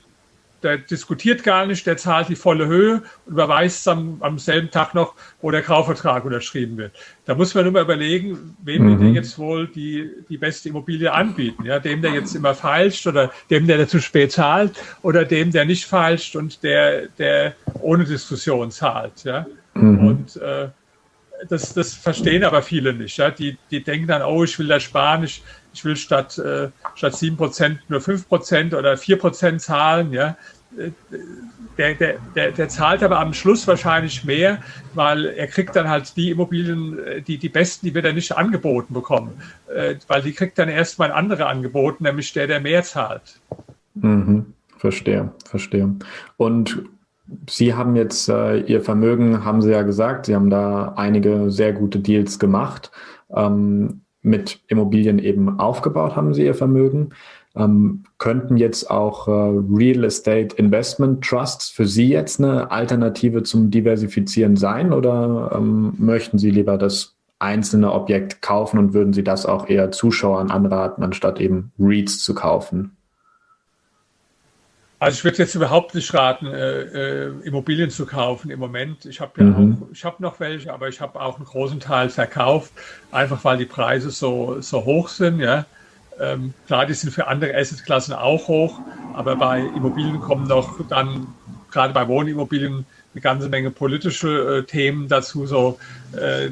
[0.63, 4.95] der diskutiert gar nicht, der zahlt die volle Höhe und überweist am, am selben Tag
[4.95, 6.93] noch, wo der Kaufvertrag unterschrieben wird.
[7.27, 9.01] Da muss man nur mal überlegen, wem mhm.
[9.01, 11.65] wir jetzt wohl die, die beste Immobilie anbieten.
[11.65, 15.65] Ja, dem, der jetzt immer feilscht oder dem, der zu spät zahlt oder dem, der
[15.65, 19.25] nicht feilscht und der, der ohne Diskussion zahlt.
[19.25, 19.47] Ja.
[19.75, 20.07] Mhm.
[20.07, 20.69] Und äh,
[21.49, 23.17] das, das verstehen aber viele nicht.
[23.17, 23.31] Ja.
[23.31, 25.43] Die, die denken dann, oh, ich will da sparen, ich,
[25.73, 30.13] ich will statt, äh, statt 7% nur 5% oder 4% zahlen.
[30.13, 30.37] Ja.
[31.79, 34.63] Der, der, der, der zahlt aber am Schluss wahrscheinlich mehr,
[34.95, 38.93] weil er kriegt dann halt die Immobilien, die, die besten, die wird er nicht angeboten
[38.93, 39.41] bekommen.
[39.75, 43.41] Äh, weil die kriegt dann erstmal andere angeboten, nämlich der, der mehr zahlt.
[43.95, 44.53] Mhm.
[44.79, 45.97] Verstehe, verstehe.
[46.37, 46.83] Und
[47.49, 51.73] Sie haben jetzt äh, Ihr Vermögen, haben Sie ja gesagt, Sie haben da einige sehr
[51.73, 52.91] gute Deals gemacht.
[53.35, 57.11] Ähm, mit Immobilien eben aufgebaut haben Sie Ihr Vermögen.
[57.57, 63.71] Ähm, könnten jetzt auch äh, Real Estate Investment Trusts für Sie jetzt eine Alternative zum
[63.71, 69.47] Diversifizieren sein oder ähm, möchten Sie lieber das einzelne Objekt kaufen und würden Sie das
[69.47, 72.98] auch eher Zuschauern anraten, anstatt eben REITs zu kaufen?
[75.01, 79.07] Also ich würde jetzt überhaupt nicht raten, äh, äh, Immobilien zu kaufen im Moment.
[79.07, 79.79] Ich habe ja mhm.
[79.81, 82.73] auch, ich habe noch welche, aber ich habe auch einen großen Teil verkauft,
[83.13, 85.39] einfach weil die Preise so, so hoch sind.
[85.39, 85.67] Ja.
[86.19, 88.81] Ähm, klar, die sind für andere Assetklassen auch hoch,
[89.15, 91.29] aber bei Immobilien kommen noch dann,
[91.71, 92.85] gerade bei Wohnimmobilien,
[93.15, 95.79] eine ganze Menge politische äh, Themen dazu, so,
[96.17, 96.51] äh,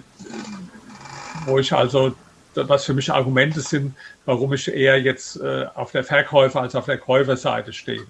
[1.46, 2.14] wo ich also,
[2.54, 3.94] was für mich Argumente sind,
[4.24, 8.02] warum ich eher jetzt äh, auf der Verkäufer- als auf der Käuferseite stehe.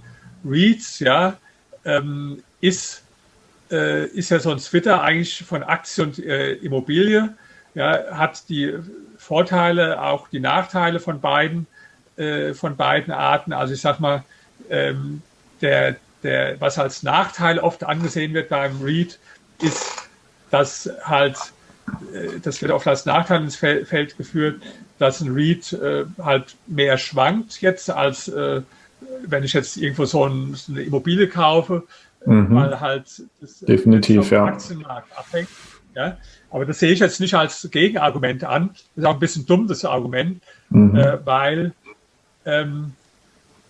[0.48, 1.36] REITs, ja,
[1.84, 3.02] ähm, ist,
[3.70, 7.34] äh, ist ja so ein Twitter eigentlich von Aktie und äh, Immobilie,
[7.74, 8.74] ja, hat die
[9.18, 11.66] Vorteile, auch die Nachteile von beiden,
[12.16, 13.52] äh, von beiden Arten.
[13.52, 14.24] Also ich sag mal,
[14.70, 15.22] ähm,
[15.60, 19.18] der, der, was als Nachteil oft angesehen wird beim REIT,
[19.60, 20.08] ist,
[20.50, 21.36] dass halt,
[22.14, 24.62] äh, das wird oft als Nachteil ins Feld geführt,
[24.98, 28.62] dass ein REIT äh, halt mehr schwankt jetzt als äh,
[29.26, 31.84] wenn ich jetzt irgendwo so, ein, so eine Immobilie kaufe,
[32.26, 32.54] äh, mhm.
[32.54, 34.44] weil halt das äh, definitiv ja.
[34.44, 35.48] Aktienmarkt abhängt.
[35.94, 36.18] Ja?
[36.50, 38.68] Aber das sehe ich jetzt nicht als Gegenargument an.
[38.68, 40.96] Das ist auch ein bisschen dumm, das Argument, mhm.
[40.96, 41.72] äh, weil
[42.44, 42.92] ähm,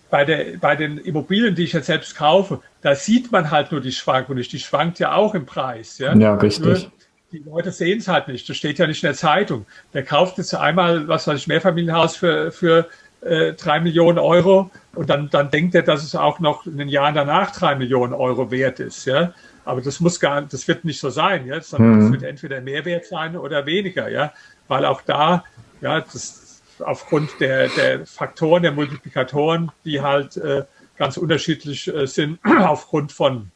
[0.09, 3.81] bei, der, bei den Immobilien, die ich jetzt selbst kaufe, da sieht man halt nur
[3.81, 4.51] die Schwankung nicht.
[4.51, 5.97] Die schwankt ja auch im Preis.
[5.97, 6.65] Ja, ja richtig.
[6.65, 6.91] Nur
[7.31, 8.47] die Leute sehen es halt nicht.
[8.47, 9.65] Das steht ja nicht in der Zeitung.
[9.93, 12.87] Der kauft jetzt einmal, was weiß ich, Mehrfamilienhaus für, für
[13.27, 16.89] äh, drei Millionen Euro und dann, dann denkt er, dass es auch noch in den
[16.89, 19.05] Jahren danach drei Millionen Euro wert ist.
[19.05, 19.33] Ja?
[19.65, 21.61] Aber das muss gar, das wird nicht so sein, ja?
[21.61, 22.01] sondern mhm.
[22.01, 24.33] das wird entweder mehr wert sein oder weniger, ja,
[24.67, 25.43] weil auch da,
[25.81, 30.63] ja, das aufgrund der, der Faktoren, der Multiplikatoren, die halt äh,
[30.97, 33.51] ganz unterschiedlich äh, sind, aufgrund von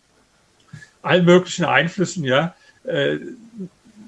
[1.01, 3.17] allen möglichen Einflüssen, ja, äh,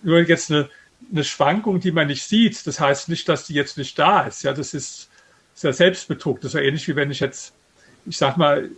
[0.04, 0.70] nur jetzt eine,
[1.12, 4.44] eine Schwankung, die man nicht sieht, das heißt nicht, dass die jetzt nicht da ist.
[4.44, 5.10] Ja, das ist
[5.64, 6.42] ist ja Selbstbetrug.
[6.42, 7.54] Das ist ja ähnlich wie wenn ich jetzt,
[8.06, 8.70] ich sag mal,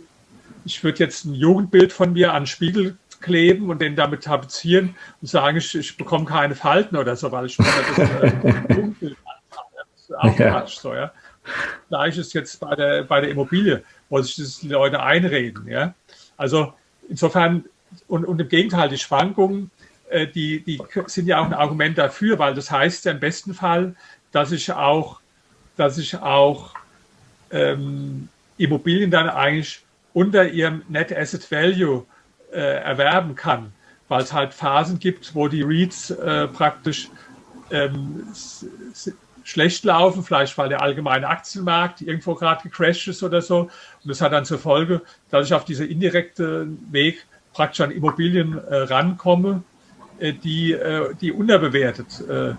[0.64, 4.94] ich würde jetzt ein Jugendbild von mir an den Spiegel kleben und den damit tapezieren
[5.20, 8.32] und sagen, ich, ich bekomme keine Falten oder so, weil ich das äh,
[8.74, 9.16] dunkel
[9.56, 10.50] Das ist auch ja.
[10.50, 11.12] Quatsch, so, ja.
[11.88, 15.94] Gleiches jetzt bei der, bei der Immobilie, wo sich das die Leute einreden, ja.
[16.36, 16.74] Also
[17.08, 17.64] insofern,
[18.08, 19.70] und, und im Gegenteil, die Schwankungen,
[20.10, 23.54] äh, die, die sind ja auch ein Argument dafür, weil das heißt ja im besten
[23.54, 23.96] Fall,
[24.32, 25.20] dass ich auch,
[25.76, 26.74] dass ich auch
[27.50, 32.04] ähm, Immobilien dann eigentlich unter ihrem Net Asset Value
[32.52, 33.72] äh, erwerben kann,
[34.08, 37.08] weil es halt Phasen gibt, wo die REITs äh, praktisch
[37.70, 38.26] ähm,
[39.44, 43.60] schlecht laufen, vielleicht weil der allgemeine Aktienmarkt irgendwo gerade gecrashed ist oder so.
[43.60, 43.70] Und
[44.04, 48.76] das hat dann zur Folge, dass ich auf diese indirekte Weg praktisch an Immobilien äh,
[48.76, 49.62] rankomme,
[50.18, 52.54] äh, die, äh, die unterbewertet äh,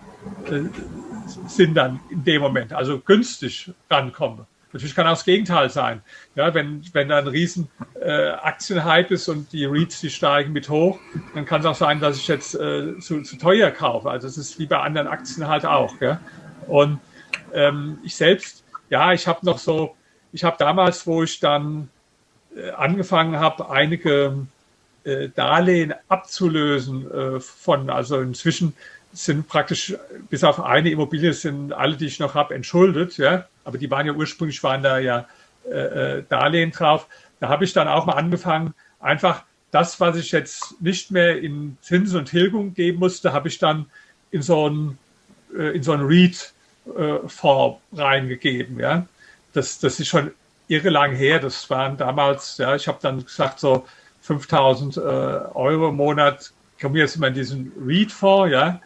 [1.48, 4.46] sind dann in dem Moment, also günstig rankomme.
[4.74, 6.02] Natürlich kann auch das Gegenteil sein.
[6.36, 7.70] Ja, wenn, wenn da ein riesen
[8.00, 11.00] äh, Aktienhype ist und die REITs, die steigen mit hoch,
[11.34, 14.10] dann kann es auch sein, dass ich jetzt äh, zu, zu teuer kaufe.
[14.10, 16.00] Also es ist wie bei anderen Aktien halt auch.
[16.02, 16.20] Ja?
[16.68, 17.00] Und
[17.54, 19.96] ähm, ich selbst, ja, ich habe noch so,
[20.34, 21.90] ich habe damals, wo ich dann
[22.56, 24.48] äh, angefangen habe, einige
[25.06, 28.74] äh, Darlehen abzulösen äh, von, also inzwischen
[29.18, 29.96] sind praktisch
[30.30, 33.48] bis auf eine Immobilie sind alle, die ich noch habe, entschuldet, ja.
[33.64, 35.28] Aber die waren ja ursprünglich waren da ja
[35.66, 37.08] äh, äh, Darlehen drauf.
[37.40, 41.78] Da habe ich dann auch mal angefangen, einfach das, was ich jetzt nicht mehr in
[41.82, 43.88] Zinsen und Tilgung geben musste, habe ich dann
[44.30, 44.98] in so ein
[45.58, 46.54] äh, in so ein REIT
[46.96, 47.20] äh,
[47.94, 49.08] reingegeben, ja.
[49.54, 50.32] Das, das ist schon
[50.68, 51.40] irre lang her.
[51.40, 53.88] Das waren damals, ja, ich habe dann gesagt, so
[54.22, 58.80] 5000 äh, Euro im Monat kommen jetzt immer in diesen REIT-Fonds, ja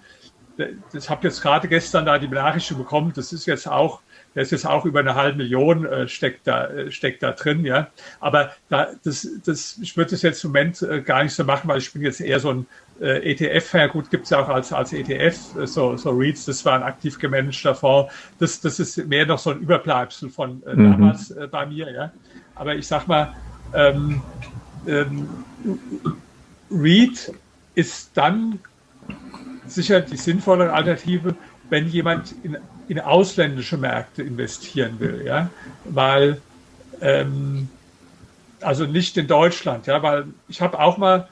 [0.92, 4.02] das habe jetzt gerade gestern da die Benachrichtigung bekommen, das ist jetzt auch,
[4.36, 7.66] der ist jetzt auch über eine halbe Million äh, steckt da äh, steckt da drin,
[7.66, 7.88] ja.
[8.20, 11.68] Aber da, das, das, ich würde das jetzt im Moment äh, gar nicht so machen,
[11.68, 12.66] weil ich bin jetzt eher so ein
[13.02, 13.74] äh, ETF.
[13.74, 16.46] Ja, gut, gibt es ja auch als als ETF äh, so so REITs.
[16.46, 18.14] Das war ein aktiv gemanagter Fonds.
[18.40, 20.92] Das das ist mehr noch so ein Überbleibsel von mhm.
[20.92, 22.12] damals bei mir, ja.
[22.56, 23.34] Aber ich sag mal,
[23.74, 24.22] ähm,
[24.88, 25.28] ähm,
[26.70, 27.34] REIT
[27.76, 28.60] ist dann
[29.74, 31.36] sicher die sinnvollere Alternative,
[31.70, 32.58] wenn jemand in,
[32.88, 35.50] in ausländische Märkte investieren will, ja,
[35.86, 36.42] weil
[37.02, 37.70] ähm,
[38.62, 41.28] also nicht in Deutschland, ja, weil ich habe auch mal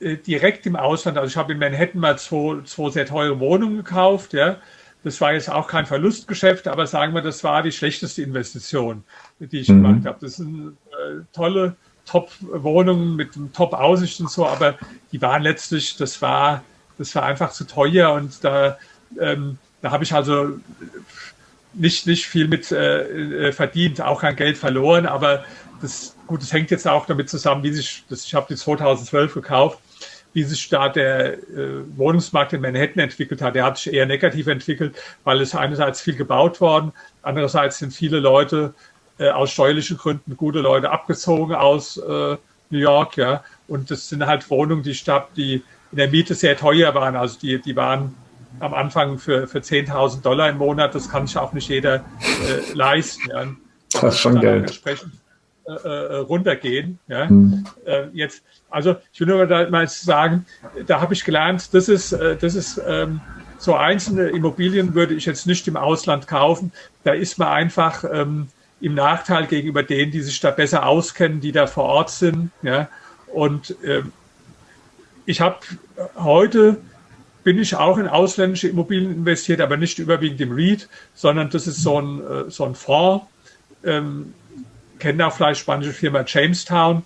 [0.00, 3.76] äh, direkt im Ausland, also ich habe in Manhattan mal zwei, zwei sehr teure Wohnungen
[3.78, 4.56] gekauft, ja.
[5.02, 9.02] Das war jetzt auch kein Verlustgeschäft, aber sagen wir, das war die schlechteste Investition,
[9.38, 9.82] die ich mhm.
[9.82, 10.18] gemacht habe.
[10.20, 11.74] Das sind äh, tolle
[12.04, 14.74] Top-Wohnungen mit Top-Aussicht und so, aber
[15.10, 16.62] die waren letztlich, das war
[17.00, 18.78] das war einfach zu teuer und da,
[19.18, 20.60] ähm, da habe ich also
[21.72, 25.42] nicht, nicht viel mit äh, äh, verdient, auch kein Geld verloren, aber
[25.80, 29.32] das, gut, das hängt jetzt auch damit zusammen, wie sich, das, ich habe die 2012
[29.32, 29.78] gekauft,
[30.34, 31.38] wie sich da der äh,
[31.96, 33.54] Wohnungsmarkt in Manhattan entwickelt hat.
[33.54, 34.94] Der hat sich eher negativ entwickelt,
[35.24, 36.92] weil es einerseits viel gebaut worden,
[37.22, 38.74] andererseits sind viele Leute
[39.18, 42.36] äh, aus steuerlichen Gründen, gute Leute abgezogen aus äh,
[42.68, 46.56] New York, ja, und das sind halt Wohnungen, die Stadt, die in der Miete sehr
[46.56, 47.16] teuer waren.
[47.16, 48.14] Also die, die waren
[48.58, 50.94] am Anfang für, für 10.000 Dollar im Monat.
[50.94, 53.30] Das kann sich auch nicht jeder äh, leisten.
[53.30, 53.46] Ja.
[53.92, 54.68] Das ist schon Geld.
[54.68, 55.12] Entsprechend
[55.66, 56.98] äh, äh, runtergehen.
[57.06, 57.28] Ja.
[57.28, 57.64] Hm.
[57.84, 60.46] Äh, jetzt, also ich will nur mal sagen,
[60.86, 63.20] da habe ich gelernt, das ist, äh, das ist ähm,
[63.58, 66.72] so einzelne Immobilien würde ich jetzt nicht im Ausland kaufen.
[67.04, 68.48] Da ist man einfach ähm,
[68.80, 72.50] im Nachteil gegenüber denen, die sich da besser auskennen, die da vor Ort sind.
[72.62, 72.88] Ja.
[73.26, 74.12] Und ähm,
[75.26, 75.58] ich habe
[76.16, 76.78] heute
[77.42, 81.82] bin ich auch in ausländische Immobilien investiert, aber nicht überwiegend im REIT, sondern das ist
[81.82, 83.24] so ein, äh, so ein Fonds.
[83.82, 84.34] Ähm,
[84.98, 87.02] kennen auch vielleicht spanische Firma Jamestown.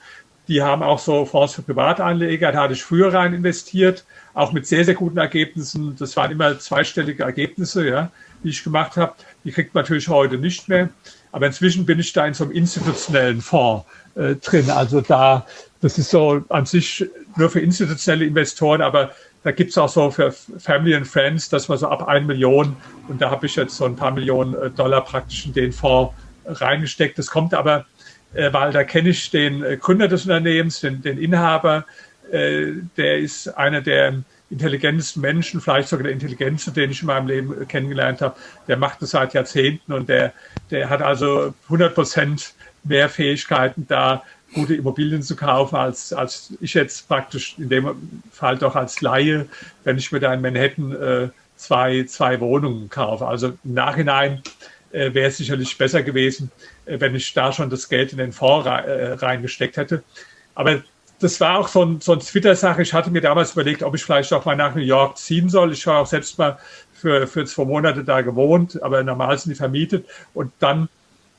[0.48, 2.52] Die haben auch so Fonds für Privatanleger.
[2.52, 4.04] Da hatte ich früher rein investiert,
[4.34, 5.96] auch mit sehr, sehr guten Ergebnissen.
[5.96, 8.10] Das waren immer zweistellige Ergebnisse, ja,
[8.42, 9.14] die ich gemacht habe.
[9.44, 10.90] Die kriegt man natürlich heute nicht mehr.
[11.34, 14.70] Aber inzwischen bin ich da in so einem institutionellen Fonds äh, drin.
[14.70, 15.44] Also da,
[15.80, 17.04] das ist so an sich
[17.36, 19.10] nur für institutionelle Investoren, aber
[19.42, 22.76] da gibt es auch so für Family and Friends, dass man so ab 1 Million
[23.08, 26.14] und da habe ich jetzt so ein paar Millionen äh, Dollar praktisch in den Fonds
[26.46, 27.18] reingesteckt.
[27.18, 27.84] Das kommt aber,
[28.34, 31.84] äh, weil da kenne ich den äh, Gründer des Unternehmens, den, den Inhaber,
[32.30, 37.26] äh, der ist einer der intelligentesten Menschen, vielleicht sogar der intelligenteste, den ich in meinem
[37.26, 38.36] Leben äh, kennengelernt habe.
[38.68, 40.32] Der macht das seit Jahrzehnten und der,
[40.70, 44.22] der hat also 100 Prozent mehr Fähigkeiten da,
[44.54, 49.46] gute Immobilien zu kaufen, als, als ich jetzt praktisch in dem Fall doch als Laie,
[49.82, 53.26] wenn ich mir da in Manhattan äh, zwei, zwei Wohnungen kaufe.
[53.26, 54.42] Also im Nachhinein
[54.92, 56.50] äh, wäre es sicherlich besser gewesen,
[56.86, 60.04] äh, wenn ich da schon das Geld in den Fonds äh, reingesteckt hätte.
[60.54, 60.82] Aber
[61.20, 62.82] das war auch so ein Twitter-Sache.
[62.82, 65.72] Ich hatte mir damals überlegt, ob ich vielleicht auch mal nach New York ziehen soll.
[65.72, 66.58] Ich habe auch selbst mal
[66.92, 70.06] für, für zwei Monate da gewohnt, aber normal sind die vermietet.
[70.32, 70.88] Und dann,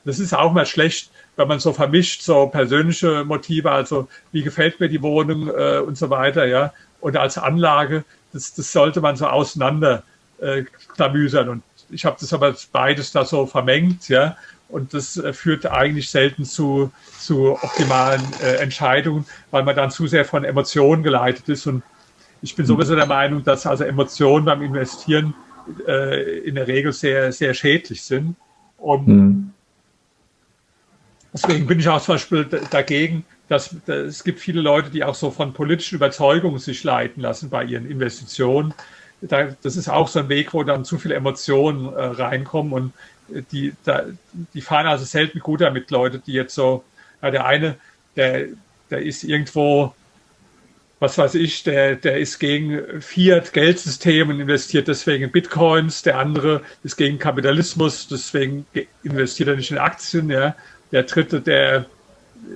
[0.04, 4.80] das ist auch mal schlecht, wenn man so vermischt, so persönliche Motive, also wie gefällt
[4.80, 6.72] mir die Wohnung äh, und so weiter, ja.
[7.00, 10.02] Und als Anlage, das, das sollte man so auseinander
[10.40, 10.64] äh,
[10.94, 11.48] klamüsern.
[11.48, 14.36] Und ich habe das aber beides da so vermengt, ja.
[14.68, 20.06] Und das äh, führt eigentlich selten zu, zu optimalen äh, Entscheidungen, weil man dann zu
[20.06, 21.66] sehr von Emotionen geleitet ist.
[21.66, 21.82] Und
[22.42, 25.34] ich bin sowieso der Meinung, dass also Emotionen beim Investieren
[25.86, 28.34] äh, in der Regel sehr, sehr schädlich sind.
[28.78, 29.50] Und mhm.
[31.32, 35.14] deswegen bin ich auch zum Beispiel dagegen, dass, dass, es gibt viele Leute, die auch
[35.14, 38.74] so von politischen Überzeugungen sich leiten lassen bei ihren Investitionen.
[39.20, 42.92] Da, das ist auch so ein Weg, wo dann zu viele Emotionen äh, reinkommen und
[43.28, 44.04] die, da,
[44.54, 46.84] die fahren also selten gut damit, Leute, die jetzt so,
[47.22, 47.76] ja, der eine,
[48.16, 48.46] der,
[48.90, 49.94] der ist irgendwo,
[50.98, 56.62] was weiß ich, der, der ist gegen Fiat-Geldsystem und investiert deswegen in Bitcoins, der andere
[56.82, 58.66] ist gegen Kapitalismus, deswegen
[59.02, 60.54] investiert er nicht in Aktien, ja.
[60.92, 61.86] Der dritte, der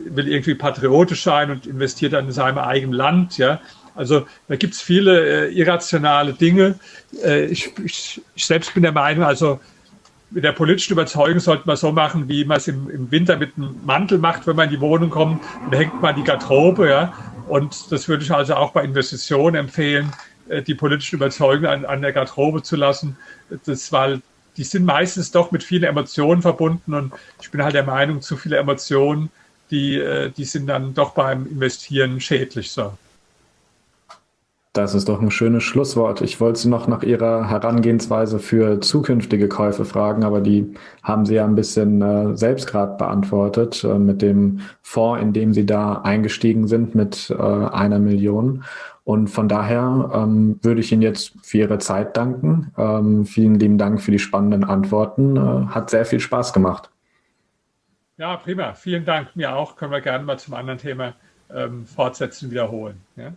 [0.04, 3.60] will irgendwie patriotisch sein und investiert dann in seinem eigenen Land, ja.
[3.94, 6.78] Also da gibt es viele äh, irrationale Dinge.
[7.22, 9.60] Äh, ich, ich, ich selbst bin der Meinung, also
[10.30, 13.56] mit der politischen Überzeugung sollte man so machen, wie man es im, im Winter mit
[13.56, 17.12] einem Mantel macht, wenn man in die Wohnung kommt, dann hängt man die Garderobe, ja.
[17.48, 20.12] Und das würde ich also auch bei Investitionen empfehlen,
[20.48, 23.16] äh, die politischen Überzeugungen an, an der Garderobe zu lassen.
[23.64, 24.22] Das, weil
[24.56, 28.36] die sind meistens doch mit vielen Emotionen verbunden und ich bin halt der Meinung, zu
[28.36, 29.30] viele Emotionen,
[29.70, 32.96] die, äh, die sind dann doch beim Investieren schädlich so.
[34.72, 36.20] Das ist doch ein schönes Schlusswort.
[36.20, 41.34] Ich wollte Sie noch nach Ihrer Herangehensweise für zukünftige Käufe fragen, aber die haben Sie
[41.34, 46.02] ja ein bisschen äh, selbst gerade beantwortet äh, mit dem Fonds, in dem Sie da
[46.02, 48.62] eingestiegen sind mit äh, einer Million.
[49.02, 52.72] Und von daher ähm, würde ich Ihnen jetzt für Ihre Zeit danken.
[52.78, 55.36] Ähm, vielen lieben Dank für die spannenden Antworten.
[55.36, 56.90] Äh, hat sehr viel Spaß gemacht.
[58.18, 58.74] Ja, prima.
[58.74, 59.34] Vielen Dank.
[59.34, 59.74] Mir auch.
[59.74, 61.14] Können wir gerne mal zum anderen Thema
[61.52, 63.00] ähm, fortsetzen, wiederholen.
[63.16, 63.32] Ja?